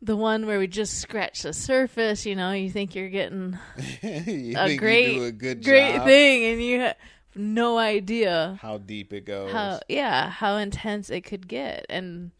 the 0.00 0.16
one 0.16 0.46
where 0.46 0.58
we 0.58 0.66
just 0.66 0.98
scratch 0.98 1.42
the 1.42 1.52
surface 1.52 2.24
you 2.26 2.34
know 2.34 2.52
you 2.52 2.70
think 2.70 2.94
you're 2.94 3.08
getting 3.10 3.58
you 4.02 4.54
a 4.56 4.66
think 4.68 4.80
great 4.80 5.12
you 5.12 5.18
do 5.18 5.24
a 5.26 5.32
good 5.32 5.62
great 5.64 5.96
job. 5.96 6.06
thing 6.06 6.44
and 6.44 6.62
you 6.62 6.80
have 6.80 6.96
no 7.34 7.78
idea 7.78 8.58
How 8.60 8.78
deep 8.78 9.12
it 9.12 9.24
goes. 9.26 9.52
how 9.52 9.80
yeah 9.88 10.28
how 10.30 10.56
intense 10.56 11.08
it 11.10 11.22
could 11.22 11.46
get 11.48 11.86
and 11.90 12.30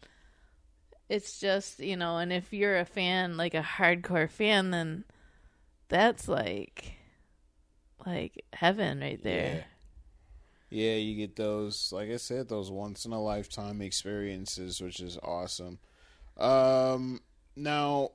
it's 1.09 1.39
just 1.39 1.79
you 1.79 1.95
know 1.97 2.17
and 2.17 2.31
if 2.33 2.53
you're 2.53 2.77
a 2.79 2.85
fan 2.85 3.35
like 3.37 3.53
a 3.53 3.61
hardcore 3.61 4.29
fan 4.29 4.71
then 4.71 5.03
that's 5.89 6.27
like 6.27 6.93
like 8.05 8.43
heaven 8.53 8.99
right 8.99 9.21
there 9.23 9.65
Yeah. 10.73 10.95
You 10.95 11.15
get 11.15 11.35
those, 11.35 11.91
like 11.91 12.09
I 12.09 12.17
said, 12.17 12.49
those 12.49 12.71
once 12.71 13.05
in 13.05 13.11
a 13.11 13.21
lifetime 13.21 13.81
experiences, 13.81 14.81
which 14.81 14.99
is 14.99 15.17
awesome. 15.21 15.79
Um, 16.37 17.21
now, 17.55 18.11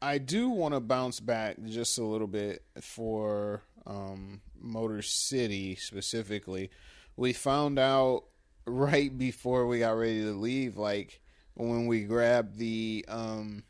I 0.00 0.18
do 0.18 0.48
want 0.48 0.74
to 0.74 0.80
bounce 0.80 1.20
back 1.20 1.56
just 1.64 1.98
a 1.98 2.04
little 2.04 2.26
bit 2.26 2.62
for 2.80 3.62
um, 3.86 4.40
Motor 4.60 5.02
City 5.02 5.76
specifically. 5.76 6.70
We 7.16 7.32
found 7.32 7.78
out 7.78 8.24
right 8.66 9.16
before 9.16 9.66
we 9.66 9.80
got 9.80 9.96
ready 9.96 10.22
to 10.22 10.32
leave, 10.32 10.76
like 10.76 11.20
when 11.54 11.86
we 11.86 12.04
grabbed 12.04 12.58
the 12.58 13.04
um, 13.08 13.64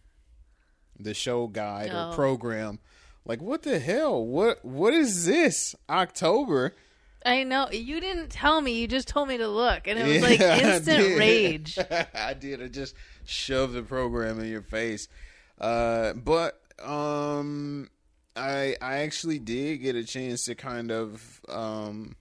the 0.99 1.15
show 1.15 1.47
guide 1.49 1.91
Oh. 1.93 2.11
or 2.11 2.15
program. 2.15 2.79
Like 3.25 3.41
what 3.41 3.63
the 3.63 3.79
hell? 3.79 4.25
What 4.25 4.65
what 4.65 4.93
is 4.95 5.25
this? 5.27 5.75
October? 5.89 6.75
I 7.25 7.45
know 7.45 7.69
you 7.71 8.01
didn't 8.01 8.29
tell 8.31 8.61
me 8.61 8.73
you 8.81 8.87
just 8.89 9.09
told 9.09 9.29
me 9.29 9.37
to 9.39 9.49
look 9.49 9.87
and 9.87 9.99
it 9.99 10.07
was 10.07 10.23
like 10.23 10.41
Yeah, 10.41 10.55
I 10.65 10.77
instant 10.77 10.99
did. 10.99 11.19
rage 11.19 11.79
I 12.15 12.35
did. 12.35 12.63
I 12.63 12.69
just 12.69 12.95
shoved 13.25 13.75
the 13.75 13.83
program 13.83 14.41
in 14.41 14.47
your 14.47 14.63
face. 14.63 15.09
Uh, 15.61 16.13
but 16.15 16.61
um, 16.83 17.89
I 18.35 18.77
I 18.81 18.99
actually 18.99 19.39
did 19.39 19.79
get 19.79 19.95
a 19.95 20.03
chance 20.05 20.47
to 20.47 20.55
kind 20.55 20.91
of 20.91 21.41
um 21.49 22.17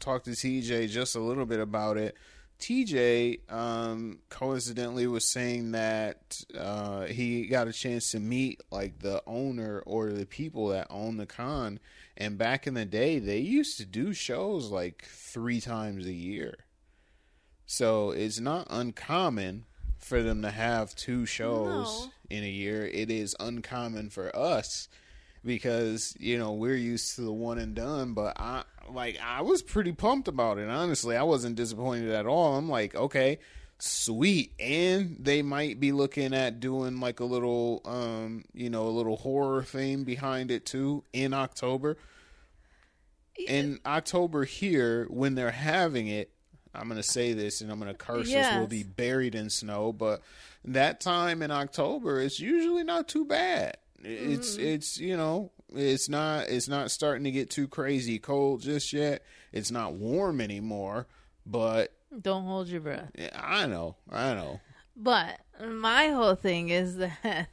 talk 0.00 0.24
to 0.24 0.30
TJ 0.30 0.88
just 0.88 1.14
a 1.16 1.20
little 1.20 1.44
bit 1.46 1.60
about 1.60 1.96
it. 1.98 2.16
TJ 2.60 3.50
um 3.52 4.20
coincidentally 4.30 5.06
was 5.06 5.24
saying 5.24 5.72
that 5.72 6.40
uh 6.58 7.02
he 7.06 7.46
got 7.46 7.66
a 7.68 7.72
chance 7.72 8.12
to 8.12 8.20
meet 8.20 8.60
like 8.70 9.00
the 9.00 9.22
owner 9.26 9.82
or 9.84 10.10
the 10.10 10.24
people 10.26 10.68
that 10.68 10.86
own 10.88 11.16
the 11.16 11.26
con 11.26 11.78
and 12.16 12.38
back 12.38 12.66
in 12.66 12.74
the 12.74 12.84
day 12.84 13.18
they 13.18 13.38
used 13.38 13.76
to 13.78 13.84
do 13.86 14.12
shows 14.12 14.70
like 14.70 15.04
3 15.06 15.60
times 15.60 16.06
a 16.06 16.12
year. 16.12 16.64
So 17.66 18.10
it's 18.10 18.40
not 18.40 18.66
uncommon 18.70 19.64
for 19.98 20.22
them 20.22 20.42
to 20.42 20.50
have 20.50 20.94
two 20.94 21.24
shows 21.26 22.06
No. 22.06 22.12
in 22.36 22.44
a 22.44 22.48
year. 22.50 22.86
It 22.86 23.10
is 23.10 23.36
uncommon 23.40 24.10
for 24.10 24.34
us 24.36 24.88
because 25.44 26.14
you 26.18 26.38
know 26.38 26.52
we're 26.52 26.76
used 26.76 27.16
to 27.16 27.22
the 27.22 27.32
one 27.32 27.58
and 27.58 27.74
done. 27.74 28.12
But 28.14 28.38
I 28.38 28.64
like 28.90 29.18
I 29.22 29.42
was 29.42 29.62
pretty 29.62 29.92
pumped 29.92 30.28
about 30.28 30.58
it. 30.58 30.68
Honestly, 30.68 31.16
I 31.16 31.22
wasn't 31.22 31.56
disappointed 31.56 32.10
at 32.10 32.26
all. 32.26 32.56
I'm 32.56 32.68
like, 32.68 32.94
okay, 32.94 33.38
sweet, 33.82 34.52
and 34.60 35.16
they 35.18 35.42
might 35.42 35.80
be 35.80 35.90
looking 35.90 36.32
at 36.34 36.60
doing 36.60 37.00
like 37.00 37.18
a 37.20 37.24
little, 37.24 37.80
um, 37.84 38.44
you 38.54 38.70
know, 38.70 38.86
a 38.86 38.90
little 38.90 39.16
horror 39.16 39.62
theme 39.64 40.04
behind 40.04 40.50
it 40.52 40.64
too 40.64 41.02
in 41.12 41.34
October. 41.34 41.96
In 43.48 43.80
October 43.84 44.44
here, 44.44 45.06
when 45.10 45.34
they're 45.34 45.50
having 45.50 46.06
it, 46.06 46.30
I'm 46.74 46.88
going 46.88 47.00
to 47.00 47.02
say 47.02 47.32
this 47.32 47.60
and 47.60 47.72
I'm 47.72 47.80
going 47.80 47.90
to 47.90 47.98
curse 47.98 48.28
this. 48.28 48.56
We'll 48.58 48.66
be 48.68 48.84
buried 48.84 49.34
in 49.34 49.50
snow, 49.50 49.92
but 49.92 50.22
that 50.64 51.00
time 51.00 51.42
in 51.42 51.50
October 51.50 52.20
is 52.20 52.38
usually 52.38 52.84
not 52.84 53.08
too 53.08 53.24
bad. 53.24 53.78
It's 54.04 54.56
it's 54.56 54.98
you 54.98 55.16
know 55.16 55.52
it's 55.74 56.08
not 56.08 56.48
it's 56.48 56.68
not 56.68 56.90
starting 56.90 57.24
to 57.24 57.30
get 57.30 57.50
too 57.50 57.68
crazy 57.68 58.18
cold 58.18 58.62
just 58.62 58.92
yet. 58.92 59.24
It's 59.52 59.70
not 59.70 59.94
warm 59.94 60.40
anymore, 60.40 61.06
but 61.46 61.92
don't 62.20 62.44
hold 62.44 62.68
your 62.68 62.80
breath 62.80 63.10
yeah, 63.16 63.30
I 63.34 63.66
know 63.66 63.96
I 64.10 64.34
know. 64.34 64.60
But 64.96 65.40
my 65.66 66.08
whole 66.08 66.34
thing 66.34 66.68
is 66.68 66.96
that 66.98 67.48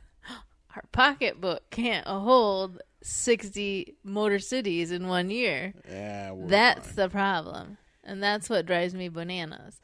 our 0.75 0.83
pocketbook 0.91 1.69
can't 1.69 2.05
hold 2.05 2.81
60 3.01 3.95
motor 4.03 4.39
cities 4.39 4.91
in 4.91 5.07
one 5.07 5.29
year. 5.29 5.73
Yeah, 5.89 6.31
we're 6.33 6.47
That's 6.47 6.87
fine. 6.87 6.95
the 6.97 7.09
problem. 7.09 7.77
And 8.03 8.21
that's 8.21 8.49
what 8.49 8.65
drives 8.65 8.93
me 8.93 9.07
bananas. 9.07 9.79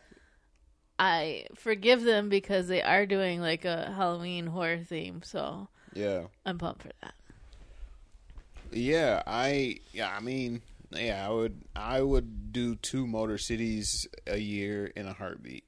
I 0.99 1.45
forgive 1.55 2.03
them 2.03 2.27
because 2.29 2.67
they 2.67 2.81
are 2.81 3.05
doing 3.05 3.39
like 3.39 3.63
a 3.65 3.93
Halloween 3.95 4.47
horror 4.47 4.79
theme, 4.79 5.21
so 5.23 5.69
yeah 5.93 6.23
I'm 6.45 6.57
pumped 6.57 6.81
for 6.83 6.91
that. 7.01 7.13
yeah 8.71 9.23
I 9.25 9.77
yeah 9.93 10.13
I 10.15 10.19
mean 10.19 10.61
yeah 10.97 11.27
I 11.27 11.31
would 11.31 11.63
I 11.75 12.01
would 12.01 12.51
do 12.51 12.75
two 12.75 13.07
Motor 13.07 13.37
Cities 13.37 14.07
a 14.27 14.37
year 14.37 14.87
in 14.87 15.07
a 15.07 15.13
heartbeat. 15.13 15.65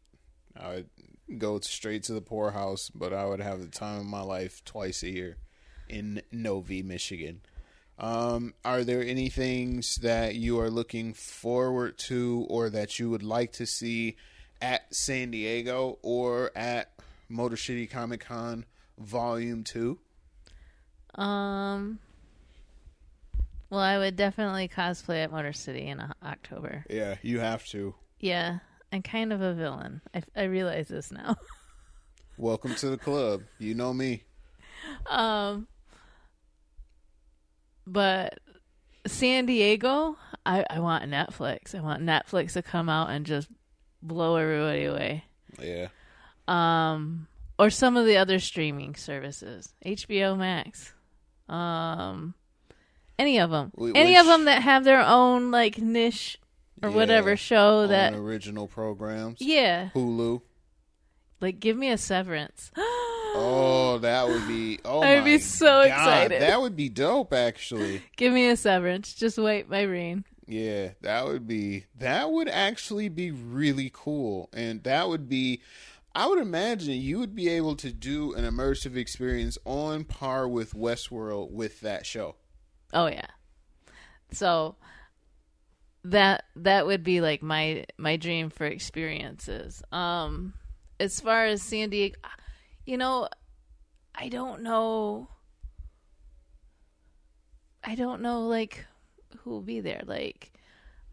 I 0.59 0.67
would 0.69 0.89
go 1.37 1.59
straight 1.59 2.03
to 2.03 2.13
the 2.13 2.21
poorhouse, 2.21 2.89
but 2.89 3.13
I 3.13 3.25
would 3.25 3.41
have 3.41 3.61
the 3.61 3.67
time 3.67 3.99
of 3.99 4.05
my 4.05 4.21
life 4.21 4.63
twice 4.65 5.03
a 5.03 5.09
year 5.09 5.37
in 5.89 6.21
Novi, 6.31 6.81
Michigan. 6.81 7.41
Um, 7.99 8.53
are 8.63 8.83
there 8.83 9.03
any 9.03 9.29
things 9.29 9.95
that 9.97 10.35
you 10.35 10.59
are 10.59 10.69
looking 10.69 11.13
forward 11.13 11.97
to 11.99 12.45
or 12.49 12.69
that 12.69 12.99
you 12.99 13.09
would 13.09 13.23
like 13.23 13.53
to 13.53 13.65
see 13.65 14.17
at 14.61 14.93
San 14.93 15.31
Diego 15.31 15.97
or 16.03 16.51
at 16.55 16.91
Motor 17.27 17.57
City 17.57 17.87
Comic 17.87 18.25
Con 18.25 18.65
Volume 18.99 19.63
2? 19.63 19.97
Um 21.15 21.99
well, 23.69 23.79
I 23.79 23.97
would 23.97 24.15
definitely 24.15 24.67
cosplay 24.67 25.23
at 25.23 25.31
Motor 25.31 25.53
City 25.53 25.87
in 25.87 26.01
October. 26.23 26.85
Yeah, 26.89 27.15
you 27.21 27.39
have 27.39 27.65
to. 27.67 27.95
Yeah, 28.19 28.59
I'm 28.91 29.01
kind 29.01 29.33
of 29.33 29.41
a 29.41 29.53
villain. 29.53 30.01
I, 30.13 30.23
I 30.35 30.43
realize 30.43 30.87
this 30.87 31.11
now. 31.11 31.35
Welcome 32.37 32.75
to 32.75 32.89
the 32.89 32.97
club. 32.97 33.41
You 33.59 33.73
know 33.73 33.93
me. 33.93 34.23
Um, 35.09 35.67
but 37.85 38.39
San 39.05 39.45
Diego, 39.45 40.17
I, 40.45 40.65
I 40.69 40.79
want 40.79 41.03
Netflix. 41.05 41.75
I 41.75 41.81
want 41.81 42.03
Netflix 42.03 42.53
to 42.53 42.61
come 42.61 42.89
out 42.89 43.09
and 43.09 43.25
just 43.25 43.49
blow 44.01 44.35
everybody 44.35 44.85
away. 44.85 45.23
Yeah. 45.61 45.87
Um, 46.47 47.27
or 47.59 47.69
some 47.69 47.97
of 47.97 48.05
the 48.05 48.17
other 48.17 48.39
streaming 48.39 48.95
services, 48.95 49.73
HBO 49.85 50.37
Max. 50.37 50.93
Um, 51.49 52.35
any 53.19 53.39
of 53.39 53.49
them, 53.51 53.71
any 53.95 54.17
of 54.17 54.25
them 54.25 54.45
that 54.45 54.61
have 54.63 54.83
their 54.83 55.01
own 55.01 55.51
like 55.51 55.77
niche 55.79 56.39
or 56.81 56.89
Yeah. 56.89 56.95
whatever 56.95 57.35
show 57.35 57.87
that. 57.87 58.13
original 58.13 58.67
programs. 58.67 59.39
Yeah, 59.41 59.89
Hulu. 59.95 60.41
like 61.41 61.59
give 61.59 61.77
me 61.77 61.89
a 61.89 61.97
Severance. 61.97 62.71
Oh, 63.39 63.99
that 63.99 64.27
would 64.27 64.47
be. 64.47 64.79
Oh, 64.83 65.01
I'd 65.01 65.23
be 65.23 65.37
so 65.37 65.65
God, 65.65 65.85
excited. 65.87 66.41
That 66.41 66.59
would 66.59 66.75
be 66.75 66.89
dope, 66.89 67.33
actually. 67.33 68.01
Give 68.17 68.33
me 68.33 68.47
a 68.49 68.55
Severance. 68.57 69.13
Just 69.13 69.37
wipe 69.37 69.69
my 69.69 69.85
brain. 69.85 70.25
Yeah, 70.47 70.91
that 71.01 71.25
would 71.27 71.45
be 71.45 71.83
that 71.99 72.31
would 72.31 72.47
actually 72.47 73.09
be 73.09 73.29
really 73.29 73.91
cool, 73.93 74.49
and 74.53 74.81
that 74.85 75.07
would 75.07 75.29
be. 75.29 75.61
I 76.15 76.25
would 76.25 76.39
imagine 76.39 76.95
you 76.95 77.19
would 77.19 77.35
be 77.35 77.47
able 77.49 77.75
to 77.75 77.91
do 77.91 78.33
an 78.33 78.43
immersive 78.43 78.95
experience 78.95 79.59
on 79.65 80.03
par 80.03 80.47
with 80.47 80.73
Westworld 80.73 81.51
with 81.51 81.81
that 81.81 82.07
show. 82.07 82.37
Oh 82.93 83.07
yeah. 83.07 83.27
So 84.31 84.75
that 86.03 86.45
that 86.55 86.85
would 86.85 87.03
be 87.03 87.21
like 87.21 87.41
my 87.41 87.85
my 87.97 88.17
dream 88.17 88.49
for 88.49 88.65
experiences. 88.65 89.83
Um 89.91 90.53
as 90.99 91.19
far 91.19 91.45
as 91.45 91.61
San 91.61 91.89
Diego, 91.89 92.17
you 92.85 92.97
know, 92.97 93.27
I 94.15 94.29
don't 94.29 94.61
know 94.61 95.29
I 97.83 97.95
don't 97.95 98.21
know 98.21 98.47
like 98.47 98.85
who 99.39 99.51
will 99.51 99.61
be 99.61 99.79
there 99.79 100.03
like 100.05 100.51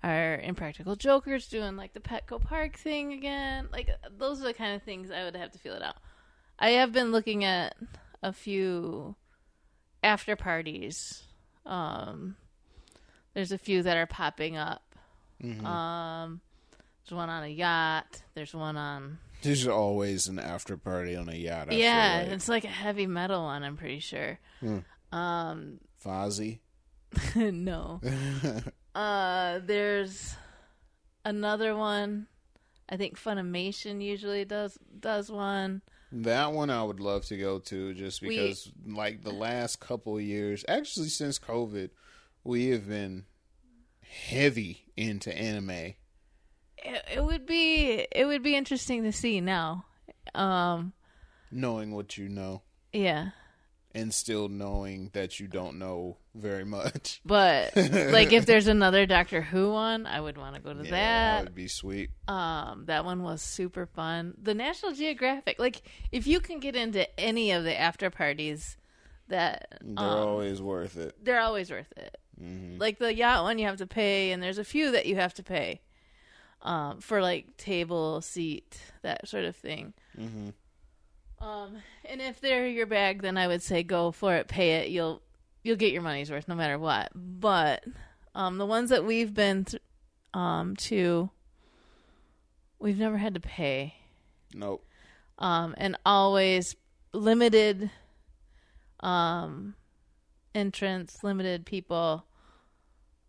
are 0.04 0.38
Impractical 0.38 0.96
Jokers 0.96 1.48
doing 1.48 1.76
like 1.76 1.94
the 1.94 2.00
Petco 2.00 2.40
Park 2.40 2.76
thing 2.76 3.14
again? 3.14 3.68
Like 3.72 3.88
those 4.16 4.40
are 4.40 4.44
the 4.44 4.54
kind 4.54 4.76
of 4.76 4.82
things 4.82 5.10
I 5.10 5.24
would 5.24 5.34
have 5.34 5.50
to 5.52 5.58
feel 5.58 5.74
it 5.74 5.82
out. 5.82 5.96
I 6.58 6.70
have 6.70 6.92
been 6.92 7.10
looking 7.10 7.42
at 7.42 7.74
a 8.22 8.32
few 8.32 9.16
after 10.02 10.36
parties. 10.36 11.22
Um, 11.66 12.36
there's 13.34 13.52
a 13.52 13.58
few 13.58 13.82
that 13.82 13.96
are 13.96 14.06
popping 14.06 14.56
up. 14.56 14.82
Um, 15.42 16.40
there's 17.04 17.16
one 17.16 17.28
on 17.28 17.42
a 17.42 17.48
yacht. 17.48 18.22
There's 18.34 18.54
one 18.54 18.76
on 18.76 19.18
There's 19.42 19.66
always 19.66 20.26
an 20.26 20.38
after 20.38 20.76
party 20.76 21.16
on 21.16 21.28
a 21.28 21.34
yacht. 21.34 21.68
I 21.70 21.74
yeah, 21.74 22.22
like. 22.22 22.32
it's 22.32 22.48
like 22.48 22.64
a 22.64 22.68
heavy 22.68 23.06
metal 23.06 23.42
one. 23.42 23.62
I'm 23.62 23.76
pretty 23.76 23.98
sure. 23.98 24.38
Um, 25.12 25.80
Fozzy. 26.04 26.60
no. 27.36 28.00
Uh, 28.94 29.58
there's 29.64 30.36
another 31.24 31.74
one. 31.76 32.28
I 32.88 32.96
think 32.96 33.18
Funimation 33.18 34.00
usually 34.00 34.44
does 34.44 34.78
does 35.00 35.32
one. 35.32 35.82
That 36.12 36.52
one 36.52 36.70
I 36.70 36.82
would 36.82 37.00
love 37.00 37.24
to 37.26 37.36
go 37.36 37.58
to 37.58 37.94
just 37.94 38.22
We- 38.22 38.28
because, 38.36 38.70
like, 38.86 39.22
the 39.22 39.32
last 39.32 39.80
couple 39.80 40.16
of 40.16 40.22
years, 40.22 40.64
actually 40.68 41.08
since 41.08 41.38
COVID, 41.38 41.90
we 42.44 42.68
have 42.68 42.88
been 42.88 43.24
heavy 44.02 44.84
into 44.96 45.36
anime. 45.36 45.70
It, 45.70 45.96
it 47.14 47.24
would 47.24 47.46
be 47.46 48.06
it 48.12 48.26
would 48.26 48.42
be 48.42 48.54
interesting 48.54 49.02
to 49.04 49.12
see 49.12 49.40
now. 49.40 49.86
Um, 50.34 50.92
Knowing 51.50 51.94
what 51.94 52.16
you 52.18 52.28
know 52.28 52.62
yeah, 52.92 53.30
and 53.94 54.12
still 54.12 54.48
knowing 54.48 55.10
that 55.14 55.40
you 55.40 55.46
don't 55.48 55.78
know 55.78 56.18
very 56.34 56.64
much. 56.64 57.20
but 57.26 57.76
like 57.76 58.32
if 58.32 58.46
there's 58.46 58.66
another 58.66 59.06
Doctor 59.06 59.40
Who 59.40 59.70
one, 59.72 60.06
I 60.06 60.20
would 60.20 60.36
want 60.36 60.54
to 60.56 60.60
go 60.60 60.74
to 60.74 60.84
Yeah, 60.84 60.90
that. 60.90 61.44
would 61.44 61.54
be 61.54 61.68
sweet. 61.68 62.10
Um, 62.28 62.84
that 62.86 63.04
one 63.04 63.22
was 63.22 63.40
super 63.42 63.86
fun. 63.86 64.34
The 64.42 64.54
National 64.54 64.92
Geographic, 64.92 65.58
like 65.58 65.82
if 66.12 66.26
you 66.26 66.40
can 66.40 66.60
get 66.60 66.76
into 66.76 67.08
any 67.18 67.52
of 67.52 67.64
the 67.64 67.78
after 67.78 68.10
parties, 68.10 68.76
that 69.28 69.78
They're 69.80 70.04
um, 70.04 70.28
always 70.28 70.60
worth 70.60 70.96
it. 70.96 71.16
they're 71.24 71.40
always 71.40 71.70
worth 71.70 71.92
it. 71.96 72.18
Mm-hmm. 72.40 72.78
Like 72.80 72.98
the 72.98 73.14
yacht 73.14 73.44
one, 73.44 73.58
you 73.58 73.66
have 73.66 73.78
to 73.78 73.86
pay, 73.86 74.32
and 74.32 74.42
there's 74.42 74.58
a 74.58 74.64
few 74.64 74.90
that 74.92 75.06
you 75.06 75.16
have 75.16 75.34
to 75.34 75.42
pay 75.42 75.80
um, 76.62 77.00
for 77.00 77.22
like 77.22 77.56
table, 77.56 78.20
seat, 78.20 78.78
that 79.02 79.28
sort 79.28 79.44
of 79.44 79.54
thing. 79.56 79.94
Mm-hmm. 80.18 80.48
Um, 81.44 81.76
and 82.06 82.20
if 82.20 82.40
they're 82.40 82.66
your 82.66 82.86
bag, 82.86 83.22
then 83.22 83.36
I 83.36 83.46
would 83.46 83.62
say 83.62 83.82
go 83.82 84.10
for 84.12 84.34
it, 84.34 84.48
pay 84.48 84.76
it. 84.76 84.88
You'll 84.90 85.22
you'll 85.64 85.76
get 85.76 85.92
your 85.92 86.02
money's 86.02 86.30
worth 86.30 86.46
no 86.46 86.54
matter 86.54 86.78
what. 86.78 87.10
But 87.14 87.82
um, 88.36 88.58
the 88.58 88.66
ones 88.66 88.90
that 88.90 89.04
we've 89.04 89.34
been 89.34 89.64
th- 89.64 89.82
um, 90.32 90.76
to, 90.76 91.30
we've 92.78 92.98
never 92.98 93.16
had 93.16 93.34
to 93.34 93.40
pay, 93.40 93.94
Nope. 94.54 94.84
um, 95.38 95.74
and 95.78 95.96
always 96.06 96.76
limited 97.12 97.90
um, 99.00 99.74
entrance, 100.54 101.24
limited 101.24 101.66
people. 101.66 102.24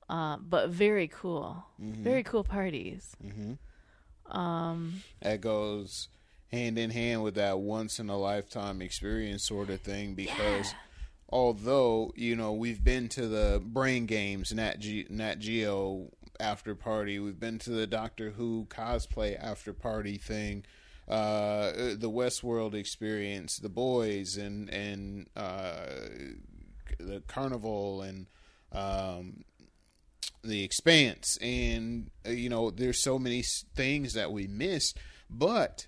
Uh, 0.08 0.38
but 0.38 0.69
very 0.69 1.08
cool, 1.08 1.65
very 1.80 2.21
cool 2.21 2.43
parties. 2.43 3.15
Mm-hmm. 3.26 4.38
Um, 4.38 5.02
That 5.21 5.41
goes 5.41 6.10
hand 6.52 6.78
in 6.78 6.91
hand 6.91 7.24
with 7.24 7.34
that 7.36 7.58
once 7.58 8.00
in 8.00 8.08
a 8.10 8.17
lifetime 8.17 8.84
experience 8.84 9.43
sort 9.43 9.71
of 9.71 9.82
thing 9.82 10.13
because 10.13 10.76
although 11.30 12.12
you 12.16 12.36
know 12.36 12.54
we've 12.54 12.84
been 12.84 13.08
to 13.10 13.28
the 13.28 13.62
brain 13.64 14.06
games 14.06 14.54
nat, 14.54 14.78
nat 15.10 15.40
geo 15.40 16.10
after 16.40 16.76
party. 16.76 17.20
We've 17.20 17.40
been 17.40 17.60
to 17.60 17.70
the 17.72 17.88
doctor 17.88 18.32
who 18.32 18.68
cosplay 18.70 19.38
after 19.40 19.74
party 19.74 20.18
thing. 20.18 20.66
Uh 21.08 21.72
the 21.96 22.10
westworld 22.10 22.74
experience 22.74 23.58
the 23.58 23.70
boys 23.70 24.38
and 24.38 24.70
and 24.70 25.28
uh 25.36 25.86
the 27.00 27.22
carnival 27.28 28.02
and 28.02 28.28
um 28.72 29.44
the 30.44 30.64
expanse. 30.64 31.38
And 31.42 32.10
uh, 32.26 32.32
you 32.32 32.50
know 32.50 32.72
there's 32.72 33.04
so 33.04 33.20
many 33.20 33.44
things 33.76 34.14
that 34.14 34.32
we 34.32 34.48
missed 34.48 34.98
but 35.30 35.88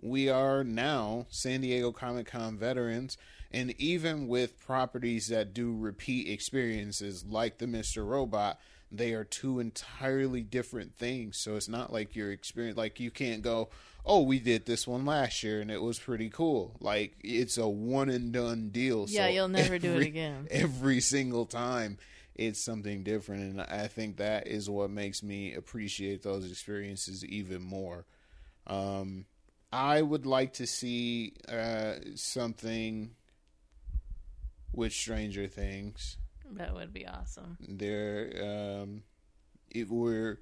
we 0.00 0.28
are 0.28 0.62
now 0.62 1.26
San 1.30 1.60
Diego 1.60 1.92
Comic 1.92 2.26
Con 2.26 2.56
veterans 2.56 3.16
and 3.50 3.74
even 3.80 4.28
with 4.28 4.58
properties 4.58 5.28
that 5.28 5.54
do 5.54 5.74
repeat 5.74 6.28
experiences 6.28 7.24
like 7.28 7.58
the 7.58 7.66
Mr. 7.66 8.06
Robot 8.06 8.58
they 8.90 9.12
are 9.12 9.24
two 9.24 9.60
entirely 9.60 10.42
different 10.42 10.96
things 10.96 11.38
so 11.38 11.56
it's 11.56 11.68
not 11.68 11.92
like 11.92 12.16
your 12.16 12.32
experience 12.32 12.76
like 12.76 12.98
you 12.98 13.10
can't 13.10 13.42
go 13.42 13.68
oh 14.06 14.22
we 14.22 14.38
did 14.38 14.64
this 14.64 14.86
one 14.86 15.04
last 15.04 15.42
year 15.42 15.60
and 15.60 15.70
it 15.70 15.82
was 15.82 15.98
pretty 15.98 16.30
cool 16.30 16.74
like 16.80 17.14
it's 17.22 17.58
a 17.58 17.68
one 17.68 18.08
and 18.08 18.32
done 18.32 18.70
deal 18.70 19.04
yeah, 19.08 19.26
so 19.26 19.32
you'll 19.32 19.48
never 19.48 19.78
do 19.78 19.94
it 19.94 20.06
again. 20.06 20.46
every 20.50 21.00
single 21.00 21.44
time 21.44 21.98
it's 22.34 22.64
something 22.64 23.02
different 23.02 23.42
and 23.42 23.60
i 23.60 23.86
think 23.86 24.16
that 24.16 24.46
is 24.46 24.70
what 24.70 24.90
makes 24.90 25.22
me 25.22 25.54
appreciate 25.54 26.22
those 26.22 26.50
experiences 26.50 27.24
even 27.24 27.62
more 27.62 28.06
um, 28.68 29.26
i 29.70 30.00
would 30.00 30.24
like 30.24 30.54
to 30.54 30.66
see 30.66 31.34
uh, 31.48 31.94
something 32.14 33.10
with 34.78 34.92
stranger 34.92 35.48
things. 35.48 36.16
That 36.52 36.72
would 36.72 36.92
be 36.94 37.06
awesome. 37.06 37.58
there 37.60 38.80
um, 38.80 39.02
it, 39.70 39.90
we're 39.90 40.38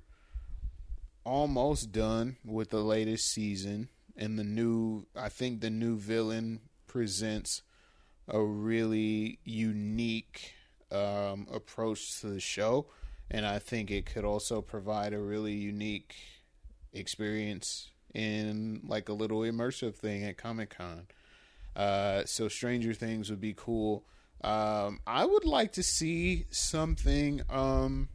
almost 1.24 1.90
done 1.90 2.36
with 2.44 2.70
the 2.70 2.82
latest 2.82 3.32
season 3.32 3.88
and 4.16 4.38
the 4.38 4.44
new 4.44 5.06
i 5.16 5.28
think 5.28 5.60
the 5.60 5.70
new 5.70 5.96
villain 5.96 6.60
presents 6.86 7.62
a 8.28 8.40
really 8.40 9.40
unique 9.44 10.54
um, 10.92 11.46
approach 11.52 12.20
to 12.20 12.28
the 12.28 12.40
show. 12.40 12.86
And 13.30 13.44
i 13.44 13.58
think 13.58 13.90
it 13.90 14.06
could 14.06 14.24
also 14.24 14.60
provide 14.60 15.12
a 15.12 15.18
really 15.18 15.54
unique 15.54 16.14
experience 16.92 17.90
in 18.14 18.82
like 18.86 19.08
a 19.08 19.12
little 19.12 19.40
immersive 19.40 19.94
thing 19.94 20.24
at 20.24 20.36
comic-con. 20.36 21.06
Uh, 21.74 22.24
so 22.24 22.48
stranger 22.48 22.94
things 22.94 23.28
would 23.30 23.40
be 23.40 23.54
cool 23.56 24.04
um, 24.42 25.00
I 25.06 25.24
would 25.24 25.44
like 25.44 25.72
to 25.72 25.82
see 25.82 26.46
something. 26.50 27.42
Um, 27.48 28.08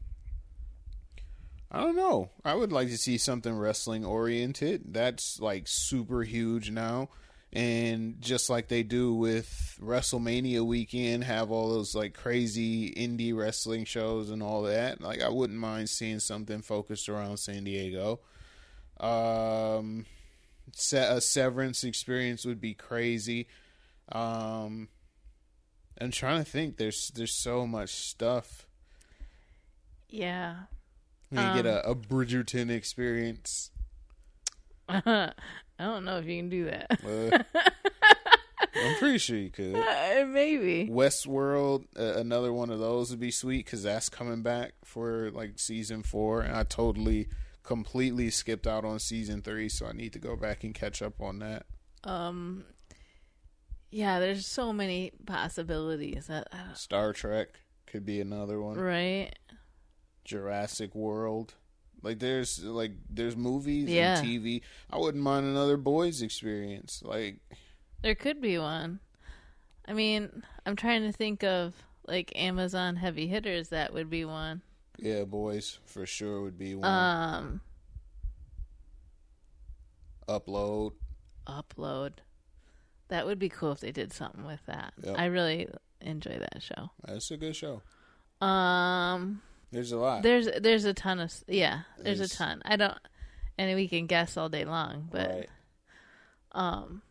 I 1.72 1.82
don't 1.82 1.96
know. 1.96 2.30
I 2.44 2.54
would 2.54 2.72
like 2.72 2.90
to 2.90 2.98
see 2.98 3.18
something 3.18 3.54
wrestling 3.54 4.06
oriented. 4.06 4.94
That's 4.94 5.40
like 5.40 5.68
super 5.68 6.24
huge 6.24 6.70
now, 6.70 7.10
and 7.54 8.22
just 8.22 8.50
like 8.50 8.68
they 8.68 8.84
do 8.84 9.14
with 9.14 9.78
WrestleMania 9.82 10.66
weekend, 10.66 11.24
have 11.24 11.50
all 11.50 11.70
those 11.70 11.96
like 11.96 12.14
crazy 12.14 12.92
indie 12.92 13.36
wrestling 13.36 13.86
shows 13.86 14.30
and 14.30 14.44
all 14.44 14.64
that. 14.64 15.02
Like 15.02 15.22
I 15.22 15.30
wouldn't 15.30 15.60
mind 15.60 15.90
seeing 15.90 16.20
something 16.20 16.62
focused 16.62 17.10
around 17.10 17.38
San 17.38 17.64
Diego. 17.64 18.20
Um, 19.00 20.06
a 20.94 21.20
Severance 21.20 21.84
experience 21.84 22.46
would 22.46 22.62
be 22.62 22.74
crazy. 22.74 23.48
Um, 24.12 24.90
I'm 26.02 26.12
trying 26.12 26.44
to 26.44 26.50
think. 26.50 26.78
There's 26.78 27.12
there's 27.16 27.34
so 27.34 27.68
much 27.68 27.90
stuff. 27.90 28.66
Yeah. 30.10 30.56
You 31.32 31.38
get 31.38 31.66
a, 31.66 31.88
a 31.90 31.96
Bridgerton 31.96 32.70
experience. 32.70 33.72
I 34.90 35.32
don't 35.80 36.04
know 36.04 36.18
if 36.18 36.26
you 36.26 36.38
can 36.38 36.50
do 36.50 36.66
that. 36.66 36.88
Uh, 37.06 37.62
I'm 38.76 38.96
pretty 38.98 39.18
sure 39.18 39.38
you 39.38 39.50
could. 39.50 39.76
Uh, 40.12 40.26
Maybe. 40.26 40.88
Westworld, 40.92 41.86
uh, 41.98 42.20
another 42.20 42.52
one 42.52 42.70
of 42.70 42.80
those 42.80 43.12
would 43.12 43.20
be 43.20 43.32
sweet 43.32 43.66
because 43.66 43.84
that's 43.84 44.10
coming 44.10 44.42
back 44.42 44.74
for 44.84 45.32
like 45.32 45.58
season 45.58 46.04
four, 46.04 46.42
and 46.42 46.54
I 46.56 46.64
totally, 46.64 47.30
completely 47.64 48.30
skipped 48.30 48.68
out 48.68 48.84
on 48.84 49.00
season 49.00 49.42
three, 49.42 49.70
so 49.70 49.86
I 49.86 49.94
need 49.94 50.14
to 50.14 50.20
go 50.20 50.36
back 50.36 50.64
and 50.64 50.74
catch 50.74 51.02
up 51.02 51.22
on 51.22 51.40
that. 51.40 51.66
Um. 52.04 52.66
Yeah, 53.92 54.20
there's 54.20 54.46
so 54.48 54.72
many 54.74 55.12
possibilities. 55.26 56.28
That, 56.28 56.48
Star 56.76 57.12
Trek 57.14 57.50
could 57.86 58.06
be 58.06 58.22
another 58.22 58.62
one. 58.62 58.78
right. 58.78 59.32
Jurassic 60.24 60.96
World. 60.96 61.56
Like 62.04 62.20
there's 62.20 62.64
like 62.64 62.94
there's 63.10 63.36
movies 63.36 63.90
Yeah. 63.90 64.18
and 64.20 64.28
TV. 64.28 64.62
I 64.90 64.98
wouldn't 64.98 65.24
mind 65.24 65.46
another 65.46 65.78
boys 65.78 66.22
experience. 66.22 67.04
Like 67.06 67.38
There 68.02 68.16
could 68.16 68.40
be 68.42 68.58
one. 68.58 69.00
I 69.88 69.94
mean, 69.94 70.44
I'm 70.66 70.76
trying 70.76 71.02
to 71.04 71.12
think 71.12 71.44
of 71.44 71.74
like 72.08 72.32
Amazon 72.36 72.96
heavy 72.96 73.28
hitters. 73.28 73.70
That 73.70 73.94
would 73.94 74.10
be 74.10 74.26
one. 74.26 74.62
yeah, 74.98 75.26
boys 75.26 75.80
for 75.86 76.06
sure 76.06 76.42
would 76.42 76.58
be 76.58 76.76
one. 76.76 76.86
Um, 76.90 77.62
Upload. 80.28 80.94
upload. 81.48 82.14
That 83.12 83.26
would 83.26 83.40
be 83.40 83.50
cool 83.50 83.74
if 83.74 83.82
they 83.82 83.92
did 83.92 84.14
something 84.14 84.46
with 84.46 84.66
that. 84.68 84.94
Yep. 85.04 85.16
I 85.18 85.26
really 85.26 85.68
enjoy 86.00 86.40
that 86.40 86.64
show. 86.64 86.92
That's 87.06 87.30
a 87.30 87.36
good 87.36 87.58
show. 87.58 87.82
Um, 88.40 89.42
There's 89.70 89.92
a 89.92 89.98
lot. 89.98 90.24
there's 90.24 90.48
there's 90.62 90.86
a 90.86 90.94
ton 90.94 91.20
of 91.20 91.34
yeah. 91.46 91.82
There's 92.00 92.22
a 92.22 92.30
ton. 92.30 92.62
I 92.64 92.78
don't, 92.78 92.98
and 93.58 93.76
we 93.76 93.90
can 93.90 94.08
guess 94.08 94.38
all 94.38 94.48
day 94.48 94.64
long, 94.64 95.10
but 95.12 95.30
right. 95.30 95.50
um, 96.54 97.02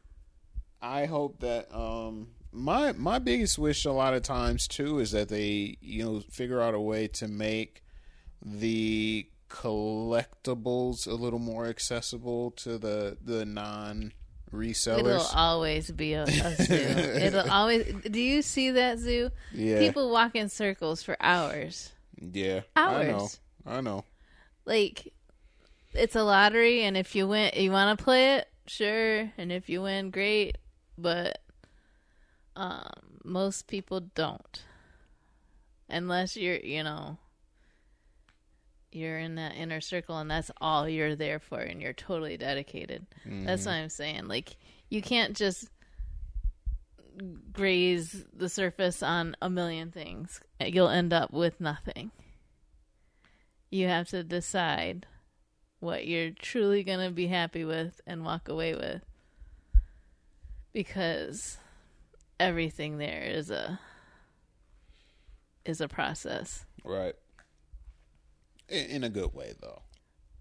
I 0.81 1.05
hope 1.05 1.41
that 1.41 1.71
um 1.77 2.29
my 2.51 2.93
my 2.93 3.19
biggest 3.19 3.59
wish 3.59 3.85
a 3.85 3.93
lot 3.93 4.15
of 4.15 4.23
times 4.23 4.67
too 4.67 5.01
is 5.01 5.11
that 5.11 5.29
they 5.29 5.77
you 5.83 6.03
know 6.03 6.21
figure 6.31 6.63
out 6.63 6.73
a 6.73 6.81
way 6.81 7.09
to 7.09 7.29
make 7.29 7.83
the 8.43 9.29
collectibles 9.51 11.07
a 11.07 11.15
little 11.15 11.39
more 11.39 11.67
accessible 11.67 12.53
to 12.53 12.79
the 12.79 13.19
the 13.23 13.45
non 13.45 14.15
it'll 14.53 15.21
always 15.35 15.91
be 15.91 16.15
a, 16.15 16.25
a 16.25 16.55
zoo. 16.57 16.75
it'll 16.75 17.51
always. 17.51 17.95
Do 18.11 18.21
you 18.21 18.43
see 18.43 18.71
that 18.73 18.99
zoo? 18.99 19.31
Yeah, 19.53 19.79
People 19.79 20.11
walk 20.11 20.35
in 20.35 20.49
circles 20.49 21.03
for 21.03 21.17
hours. 21.21 21.93
yeah, 22.21 22.63
I 22.77 23.05
know, 23.05 23.13
Hours. 23.21 23.41
I 23.67 23.81
know. 23.81 24.05
like 24.65 25.13
it's 25.95 26.15
a 26.17 26.23
lottery 26.23 26.83
and 26.83 26.97
if 26.97 27.15
you 27.17 27.27
win 27.27 27.51
you 27.57 27.71
want 27.73 27.99
to 27.99 28.05
play 28.05 28.37
it 28.37 28.49
sure 28.67 29.31
and 29.37 29.51
if 29.51 29.69
you 29.69 29.83
win 29.83 30.11
great 30.11 30.57
but 30.97 31.41
um 32.55 32.89
most 33.25 33.67
people 33.67 34.01
don't 34.15 34.63
unless 35.89 36.37
you're 36.37 36.57
you 36.61 36.85
know 36.85 37.17
you're 38.93 39.19
in 39.19 39.37
that 39.37 39.55
inner 39.55 39.81
circle 39.81 40.19
and 40.19 40.31
that's 40.31 40.51
all 40.61 40.89
you're 40.89 41.15
there 41.15 41.39
for 41.39 41.61
and 41.61 41.81
you're 41.81 41.93
totally 41.93 42.37
dedicated. 42.37 43.07
That's 43.25 43.63
mm-hmm. 43.63 43.71
what 43.71 43.77
i'm 43.77 43.89
saying. 43.89 44.27
Like 44.27 44.57
you 44.89 45.03
can't 45.03 45.37
just 45.37 45.69
graze 47.53 48.25
the 48.33 48.49
surface 48.49 49.03
on 49.03 49.37
a 49.41 49.51
million 49.51 49.91
things. 49.91 50.41
You'll 50.61 50.89
end 50.89 51.13
up 51.13 51.33
with 51.33 51.61
nothing. 51.61 52.11
You 53.71 53.89
have 53.89 54.09
to 54.09 54.25
decide 54.25 55.07
what 55.79 56.07
you're 56.07 56.31
truly 56.31 56.83
going 56.83 57.07
to 57.07 57.13
be 57.13 57.27
happy 57.27 57.65
with 57.65 58.01
and 58.07 58.25
walk 58.25 58.49
away 58.49 58.75
with. 58.75 59.03
Because 60.73 61.59
everything 62.39 62.99
there 62.99 63.23
is 63.23 63.51
a 63.51 63.81
is 65.65 65.81
a 65.81 65.89
process. 65.89 66.65
Right. 66.85 67.15
In, 68.71 69.05
a 69.05 69.09
good 69.09 69.35
way 69.35 69.55
though. 69.61 69.83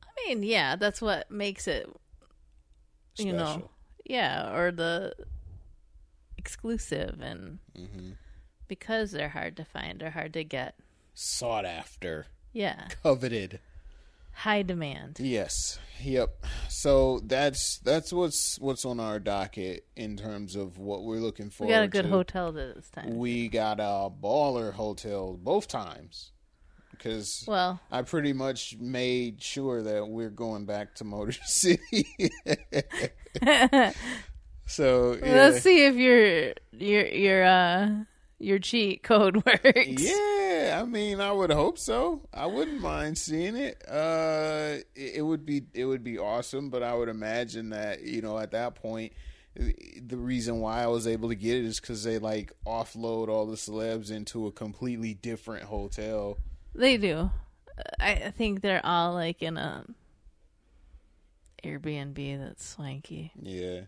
I 0.04 0.08
mean, 0.28 0.44
yeah, 0.44 0.76
that's 0.76 1.02
what 1.02 1.30
makes 1.32 1.68
it 1.68 1.90
you 3.18 3.34
know, 3.34 3.70
yeah, 4.06 4.56
or 4.56 4.72
the 4.72 5.14
exclusive 6.38 7.20
and 7.22 7.60
Mhm. 7.78 8.16
because 8.68 9.12
they're 9.12 9.30
hard 9.30 9.58
to 9.58 9.66
find 9.66 10.02
or 10.02 10.12
hard 10.12 10.34
to 10.34 10.44
get. 10.44 10.76
Sought 11.14 11.66
after, 11.66 12.28
Yeah, 12.54 12.88
coveted. 13.04 13.60
high 14.32 14.62
demand. 14.62 15.20
Yes. 15.20 15.80
Yep. 16.02 16.46
So 16.70 17.20
that's 17.20 17.80
that's 17.80 18.14
what's 18.14 18.58
what's 18.60 18.86
on 18.86 19.02
our 19.02 19.20
docket 19.20 19.86
in 19.98 20.16
terms 20.16 20.56
of 20.56 20.78
what 20.78 21.04
we're 21.04 21.20
looking 21.20 21.50
for. 21.50 21.66
We 21.66 21.74
got 21.74 21.84
a 21.84 21.88
good 21.90 22.04
to. 22.04 22.10
hotel 22.10 22.54
this 22.54 22.90
time. 22.90 23.18
We 23.18 23.50
got 23.50 23.82
a 23.82 24.10
baller 24.10 24.72
hotel 24.74 25.34
both 25.36 25.68
times 25.68 26.32
because 27.00 27.46
well, 27.48 27.80
I 27.92 28.04
pretty 28.04 28.34
much 28.34 28.78
made 28.78 29.42
sure 29.42 29.82
that 29.82 30.08
we're 30.08 30.30
going 30.30 30.66
back 30.66 30.96
to 30.96 31.04
Motor 31.04 31.32
City. 31.46 32.06
so 34.66 35.18
yeah. 35.24 35.34
let's 35.34 35.62
see 35.62 35.86
if 35.86 35.96
your 35.96 36.54
your 36.72 37.08
your 37.08 37.44
uh 37.44 37.90
your 38.40 38.60
cheat 38.60 39.04
code 39.04 39.36
works. 39.46 40.02
Yeah, 40.02 40.80
I 40.82 40.86
mean, 40.86 41.22
I 41.22 41.32
would 41.32 41.52
hope 41.52 41.78
so. 41.78 42.28
I 42.34 42.46
wouldn't 42.46 42.82
mind 42.82 43.18
seeing 43.18 43.56
it. 43.56 43.84
Uh, 43.88 44.78
it, 44.96 45.16
it 45.16 45.22
would 45.22 45.46
be 45.46 45.64
it 45.74 45.86
would 45.86 46.04
be 46.04 46.18
awesome, 46.18 46.70
but 46.70 46.84
I 46.84 46.94
would 46.94 47.10
imagine 47.10 47.70
that 47.70 48.02
you 48.04 48.22
know 48.22 48.38
at 48.38 48.52
that 48.52 48.76
point, 48.76 49.14
the 49.56 50.18
reason 50.18 50.60
why 50.60 50.84
I 50.84 50.88
was 50.88 51.08
able 51.08 51.30
to 51.30 51.36
get 51.36 51.58
it 51.58 51.66
is 51.66 51.80
because 51.80 52.04
they 52.04 52.18
like 52.18 52.54
offload 52.66 53.28
all 53.28 53.46
the 53.46 53.58
celebs 53.58 54.12
into 54.12 54.48
a 54.48 54.52
completely 54.52 55.14
different 55.14 55.66
hotel. 55.66 56.38
They 56.76 56.98
do. 56.98 57.32
I 58.00 58.34
think 58.38 58.62
they're 58.62 58.86
all 58.86 59.14
like 59.14 59.42
in 59.42 59.58
a 59.58 59.86
Airbnb 61.64 62.40
that's 62.40 62.66
swanky. 62.66 63.32
Yeah. 63.42 63.82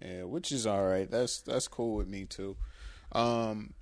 Yeah, 0.00 0.24
which 0.24 0.50
is 0.52 0.66
all 0.66 0.84
right. 0.84 1.10
That's 1.10 1.40
that's 1.40 1.68
cool 1.68 1.96
with 1.96 2.08
me 2.08 2.24
too. 2.24 2.56
Um 3.12 3.74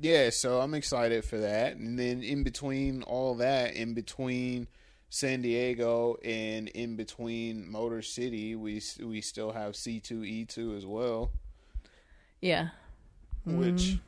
yeah, 0.00 0.30
so 0.30 0.60
I'm 0.60 0.74
excited 0.74 1.24
for 1.24 1.38
that. 1.38 1.76
And 1.76 1.98
then 1.98 2.22
in 2.22 2.44
between 2.44 3.02
all 3.02 3.34
that, 3.36 3.74
in 3.74 3.94
between 3.94 4.68
San 5.10 5.42
Diego 5.42 6.16
and 6.24 6.68
in 6.68 6.94
between 6.96 7.70
Motor 7.70 8.02
City, 8.02 8.54
we 8.54 8.80
we 9.02 9.20
still 9.20 9.52
have 9.52 9.72
C2E2 9.72 10.76
as 10.76 10.86
well. 10.86 11.32
Yeah. 12.40 12.68
Which. 13.44 13.74
Mm-hmm. 13.74 14.07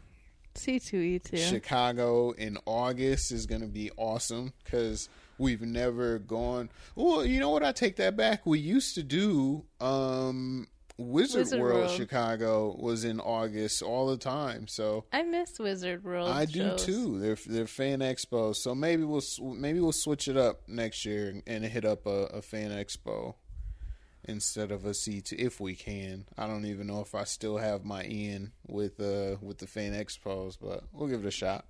C2E2. 0.55 1.49
Chicago 1.49 2.33
in 2.33 2.59
August 2.67 3.33
is 3.33 3.47
going 3.47 3.61
to 3.61 3.67
be 3.67 3.91
awesome 3.97 4.53
because 4.65 5.09
we've 5.39 5.63
never 5.63 6.19
gone. 6.19 6.71
Well, 6.95 7.25
you 7.25 7.41
know 7.41 7.51
what? 7.51 7.65
I 7.65 7.73
take 7.73 7.97
that 7.97 8.17
back. 8.17 8.47
We 8.47 8.59
used 8.59 8.95
to 8.97 9.03
do 9.03 9.65
um, 9.81 10.67
Wizard, 11.01 11.41
Wizard 11.41 11.61
World, 11.61 11.81
World, 11.81 11.91
Chicago 11.97 12.77
was 12.79 13.05
in 13.05 13.21
August 13.21 13.83
all 13.83 14.07
the 14.09 14.19
time. 14.19 14.69
So 14.69 15.07
I 15.13 15.23
miss 15.23 15.59
Wizard 15.59 16.05
World. 16.05 16.29
I 16.29 16.45
shows. 16.45 16.85
do 16.85 16.93
too. 16.93 17.19
They're 17.19 17.39
they're 17.47 17.67
fan 17.67 18.01
expos. 18.01 18.57
So 18.57 18.75
maybe 18.75 19.05
we'll 19.05 19.23
maybe 19.41 19.81
we'll 19.81 19.93
switch 19.93 20.29
it 20.29 20.37
up 20.37 20.69
next 20.69 21.05
year 21.05 21.41
and 21.47 21.65
hit 21.65 21.85
up 21.85 22.07
a, 22.07 22.27
a 22.27 22.43
fan 22.43 22.71
expo 22.71 23.35
instead 24.25 24.71
of 24.71 24.85
a 24.85 24.95
C 24.95 25.21
two 25.21 25.37
if 25.39 25.61
we 25.61 25.75
can. 25.75 26.27
I 26.37 26.47
don't 26.47 26.67
even 26.67 26.87
know 26.87 27.01
if 27.01 27.15
I 27.15 27.25
still 27.25 27.59
have 27.59 27.85
my 27.85 28.03
in 28.03 28.53
with 28.67 29.01
uh 29.01 29.37
with 29.41 29.59
the 29.59 29.67
fan 29.67 29.93
expos, 29.93 30.57
but 30.61 30.85
we'll 30.93 31.09
give 31.09 31.25
it 31.25 31.29
a 31.29 31.31
shot. 31.31 31.67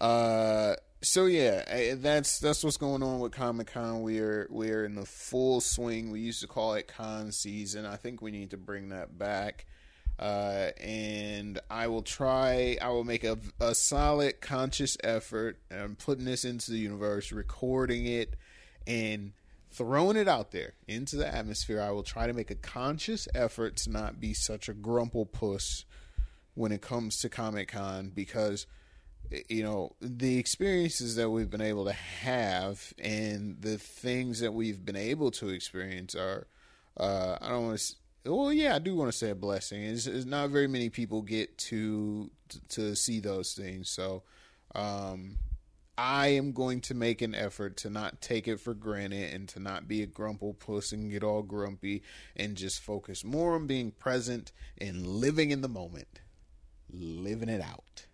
Uh, 0.00 0.74
so 1.00 1.26
yeah, 1.26 1.94
that's 1.94 2.40
that's 2.40 2.64
what's 2.64 2.76
going 2.76 3.02
on 3.02 3.20
with 3.20 3.32
Comic 3.32 3.72
Con. 3.72 4.02
We're 4.02 4.48
we're 4.50 4.84
in 4.84 4.94
the 4.94 5.06
full 5.06 5.60
swing. 5.60 6.10
We 6.10 6.20
used 6.20 6.40
to 6.40 6.48
call 6.48 6.74
it 6.74 6.88
con 6.88 7.30
season. 7.32 7.86
I 7.86 7.96
think 7.96 8.20
we 8.20 8.30
need 8.30 8.50
to 8.50 8.56
bring 8.56 8.88
that 8.88 9.16
back. 9.18 9.66
Uh, 10.18 10.70
and 10.80 11.60
I 11.70 11.88
will 11.88 12.02
try. 12.02 12.76
I 12.80 12.90
will 12.90 13.04
make 13.04 13.24
a, 13.24 13.38
a 13.60 13.74
solid, 13.74 14.40
conscious 14.40 14.96
effort. 15.02 15.58
And 15.70 15.80
I'm 15.80 15.96
putting 15.96 16.24
this 16.24 16.44
into 16.44 16.70
the 16.70 16.78
universe, 16.78 17.32
recording 17.32 18.06
it, 18.06 18.36
and 18.86 19.32
throwing 19.72 20.16
it 20.16 20.28
out 20.28 20.50
there 20.50 20.74
into 20.86 21.16
the 21.16 21.26
atmosphere. 21.26 21.80
I 21.80 21.90
will 21.90 22.02
try 22.02 22.26
to 22.26 22.32
make 22.32 22.50
a 22.50 22.54
conscious 22.54 23.26
effort 23.34 23.76
to 23.78 23.90
not 23.90 24.20
be 24.20 24.34
such 24.34 24.68
a 24.68 24.74
grumple 24.74 25.26
puss 25.26 25.84
when 26.54 26.72
it 26.72 26.82
comes 26.82 27.18
to 27.18 27.28
Comic 27.28 27.68
Con 27.68 28.10
because 28.14 28.66
you 29.48 29.62
know 29.62 29.94
the 30.00 30.38
experiences 30.38 31.16
that 31.16 31.30
we've 31.30 31.48
been 31.48 31.62
able 31.62 31.86
to 31.86 31.92
have 31.92 32.92
and 32.98 33.56
the 33.60 33.78
things 33.78 34.40
that 34.40 34.52
we've 34.52 34.84
been 34.84 34.96
able 34.96 35.30
to 35.30 35.48
experience 35.48 36.14
are 36.14 36.46
uh, 36.96 37.38
I 37.40 37.48
don't 37.48 37.66
want 37.66 37.78
to. 37.78 37.94
Well, 38.32 38.52
yeah, 38.52 38.76
I 38.76 38.78
do 38.78 38.94
want 38.94 39.10
to 39.10 39.16
say 39.16 39.30
a 39.30 39.34
blessing. 39.34 39.82
It's, 39.82 40.06
is 40.06 40.26
not 40.26 40.50
very 40.50 40.68
many 40.68 40.90
people 40.90 41.22
get 41.22 41.56
to 41.58 42.30
to 42.70 42.94
see 42.94 43.20
those 43.20 43.54
things. 43.54 43.90
So, 43.90 44.22
um, 44.74 45.38
I 45.96 46.28
am 46.28 46.52
going 46.52 46.80
to 46.82 46.94
make 46.94 47.20
an 47.20 47.34
effort 47.34 47.76
to 47.78 47.90
not 47.90 48.20
take 48.20 48.48
it 48.48 48.60
for 48.60 48.72
granted 48.72 49.34
and 49.34 49.48
to 49.50 49.60
not 49.60 49.86
be 49.86 50.02
a 50.02 50.06
grumple 50.06 50.54
puss 50.54 50.92
and 50.92 51.10
get 51.10 51.22
all 51.22 51.42
grumpy 51.42 52.02
and 52.34 52.56
just 52.56 52.80
focus 52.80 53.24
more 53.24 53.54
on 53.54 53.66
being 53.66 53.90
present 53.90 54.52
and 54.78 55.06
living 55.06 55.50
in 55.50 55.60
the 55.60 55.68
moment, 55.68 56.20
living 56.90 57.50
it 57.50 57.60
out. 57.60 58.06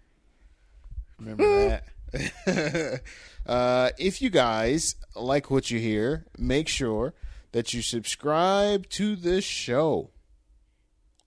Remember 1.18 1.80
that? 2.12 3.02
uh, 3.46 3.90
if 3.98 4.22
you 4.22 4.30
guys 4.30 4.96
like 5.14 5.50
what 5.50 5.70
you 5.70 5.78
hear, 5.78 6.26
make 6.36 6.68
sure 6.68 7.14
that 7.52 7.72
you 7.72 7.82
subscribe 7.82 8.88
to 8.90 9.14
this 9.14 9.44
show 9.44 10.10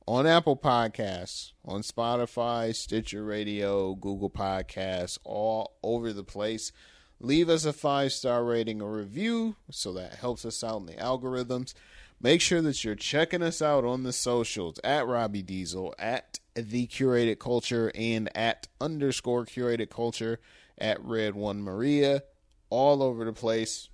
on 0.07 0.25
Apple 0.25 0.57
Podcasts, 0.57 1.51
on 1.65 1.81
Spotify, 1.81 2.75
Stitcher 2.75 3.23
Radio, 3.23 3.95
Google 3.95 4.29
Podcasts, 4.29 5.17
all 5.23 5.77
over 5.83 6.11
the 6.11 6.23
place. 6.23 6.71
Leave 7.19 7.49
us 7.49 7.65
a 7.65 7.73
five 7.73 8.11
star 8.11 8.43
rating 8.43 8.81
or 8.81 8.91
review 8.91 9.55
so 9.69 9.93
that 9.93 10.15
helps 10.15 10.43
us 10.43 10.63
out 10.63 10.81
in 10.81 10.87
the 10.87 10.93
algorithms. 10.93 11.73
Make 12.19 12.41
sure 12.41 12.61
that 12.61 12.83
you're 12.83 12.95
checking 12.95 13.41
us 13.41 13.61
out 13.61 13.83
on 13.83 14.03
the 14.03 14.13
socials 14.13 14.79
at 14.83 15.07
Robbie 15.07 15.41
Diesel, 15.41 15.95
at 15.97 16.39
the 16.55 16.87
curated 16.87 17.39
culture, 17.39 17.91
and 17.95 18.29
at 18.35 18.67
underscore 18.79 19.45
curated 19.45 19.89
culture 19.89 20.39
at 20.77 21.03
Red 21.03 21.35
One 21.35 21.61
Maria, 21.61 22.23
all 22.69 23.01
over 23.01 23.25
the 23.25 23.33
place. 23.33 23.89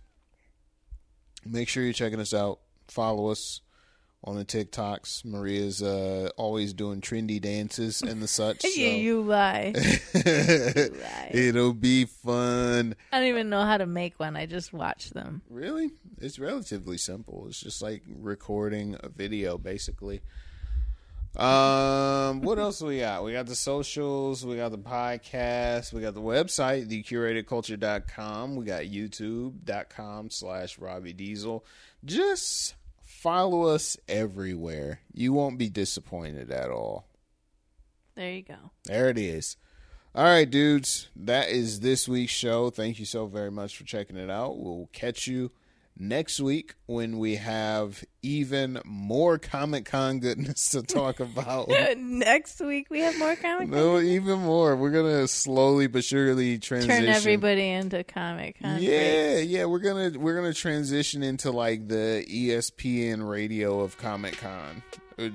Make 1.46 1.70
sure 1.70 1.84
you're 1.84 1.94
checking 1.94 2.20
us 2.20 2.34
out. 2.34 2.60
Follow 2.88 3.28
us 3.28 3.62
on 4.28 4.36
the 4.36 4.44
TikToks. 4.44 5.24
Maria's 5.24 5.82
uh, 5.82 6.30
always 6.36 6.74
doing 6.74 7.00
trendy 7.00 7.42
dances 7.42 8.02
and 8.02 8.22
the 8.22 8.28
such. 8.28 8.58
So. 8.68 8.82
you, 8.82 8.88
you 8.90 9.22
lie. 9.22 9.74
lie. 10.14 11.32
It'll 11.32 11.74
be 11.74 12.06
fun. 12.06 12.96
I 13.14 13.20
don't 13.20 13.30
even 13.30 13.50
know 13.50 13.64
how 13.64 13.78
to 13.78 13.86
make 13.86 14.20
one. 14.20 14.36
I 14.36 14.46
just 14.46 14.74
watch 14.74 15.12
them. 15.12 15.42
Really? 15.50 15.92
It's 16.20 16.38
relatively 16.38 16.98
simple. 16.98 17.46
It's 17.48 17.62
just 17.62 17.82
like 17.82 18.04
recording 18.20 18.98
a 19.00 19.08
video, 19.08 19.58
basically. 19.58 20.22
Um, 21.38 22.42
what 22.42 22.60
else 22.60 22.82
we 22.82 23.00
got? 23.00 23.24
We 23.24 23.32
got 23.32 23.46
the 23.46 23.56
socials, 23.56 24.46
we 24.46 24.58
got 24.58 24.72
the 24.72 24.78
podcast, 24.80 25.94
we 25.94 26.02
got 26.02 26.16
the 26.16 26.22
website, 26.22 26.90
thecuratedculture.com, 26.90 28.56
we 28.56 28.66
got 28.66 28.84
youtube.com 28.84 30.32
slash 30.32 30.80
Robbie 30.80 31.14
Diesel. 31.14 31.64
Just 32.04 32.74
follow 33.28 33.64
us 33.64 33.98
everywhere. 34.08 35.02
You 35.14 35.34
won't 35.34 35.58
be 35.58 35.70
disappointed 35.70 36.50
at 36.50 36.70
all. 36.70 37.10
There 38.16 38.32
you 38.32 38.42
go. 38.42 38.72
There 38.86 39.10
it 39.10 39.18
is. 39.18 39.58
All 40.16 40.24
right, 40.24 40.50
dudes. 40.50 41.10
That 41.14 41.50
is 41.50 41.82
this 41.82 42.08
week's 42.08 42.32
show. 42.32 42.70
Thank 42.70 43.00
you 43.00 43.06
so 43.06 43.26
very 43.26 43.52
much 43.52 43.76
for 43.76 43.84
checking 43.84 44.16
it 44.16 44.30
out. 44.30 44.58
We'll 44.58 44.90
catch 44.94 45.28
you 45.28 45.52
next 46.00 46.40
week 46.40 46.76
when 46.86 47.18
we 47.20 47.36
have 47.36 48.04
even 48.22 48.80
more 48.86 49.38
Comic 49.38 49.86
Con 49.86 50.20
goodness 50.20 50.70
to 50.70 50.82
talk 50.84 51.20
about. 51.20 51.70
next 51.98 52.60
week 52.60 52.88
we 52.90 53.00
have 53.02 53.18
more 53.18 53.36
Comic 53.36 53.70
Con. 53.70 53.78
no, 53.78 54.00
even 54.00 54.40
more. 54.40 54.76
We're 54.76 54.92
gonna 54.92 55.28
slowly 55.28 55.88
but 55.88 56.04
surely 56.04 56.58
transition. 56.60 57.06
Turn 57.06 57.14
everybody 57.14 57.70
into 57.70 58.04
Comic 58.04 58.60
Con. 58.62 58.82
Yeah, 58.82 59.38
yeah. 59.40 59.66
We're 59.66 59.80
gonna 59.80 60.18
we're 60.18 60.36
gonna 60.36 60.54
transition 60.54 61.24
into 61.24 61.52
like 61.52 61.88
the 61.88 62.26
ESPN 62.30 63.28
radio 63.28 63.80
of 63.82 63.98
Comic 63.98 64.38
Con. 64.38 64.84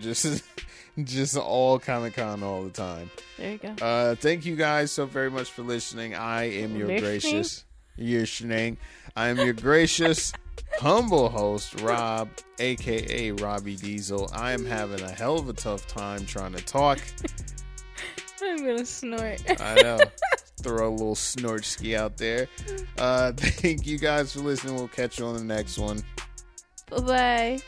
Just 0.00 0.44
just 1.04 1.36
all 1.36 1.78
Comic 1.78 2.14
Con 2.14 2.42
all 2.42 2.62
the 2.62 2.70
time. 2.70 3.10
There 3.38 3.52
you 3.52 3.58
go. 3.58 3.74
Uh, 3.84 4.14
thank 4.14 4.44
you 4.44 4.54
guys 4.56 4.92
so 4.92 5.06
very 5.06 5.30
much 5.30 5.50
for 5.50 5.62
listening. 5.62 6.14
I 6.14 6.44
am 6.44 6.76
your 6.76 6.86
Listening? 6.86 7.02
gracious, 7.20 7.64
your 7.96 8.20
listening. 8.20 8.76
I 9.16 9.28
am 9.28 9.38
your 9.38 9.52
gracious, 9.54 10.32
humble 10.78 11.28
host, 11.28 11.80
Rob, 11.80 12.28
aka 12.58 13.30
Robbie 13.32 13.76
Diesel. 13.76 14.30
I 14.34 14.52
am 14.52 14.64
having 14.64 15.00
a 15.00 15.10
hell 15.10 15.38
of 15.38 15.48
a 15.48 15.52
tough 15.52 15.86
time 15.86 16.26
trying 16.26 16.52
to 16.52 16.64
talk. 16.64 16.98
I'm 18.42 18.58
gonna 18.58 18.84
snort. 18.84 19.42
I 19.60 19.82
know. 19.82 20.00
Throw 20.62 20.88
a 20.88 20.90
little 20.90 21.14
snort 21.14 21.64
ski 21.64 21.96
out 21.96 22.16
there. 22.16 22.48
Uh, 22.98 23.32
thank 23.36 23.86
you 23.86 23.98
guys 23.98 24.32
for 24.32 24.40
listening. 24.40 24.76
We'll 24.76 24.88
catch 24.88 25.18
you 25.18 25.26
on 25.26 25.36
the 25.36 25.44
next 25.44 25.78
one. 25.78 26.02
Bye 26.90 27.00
bye. 27.00 27.58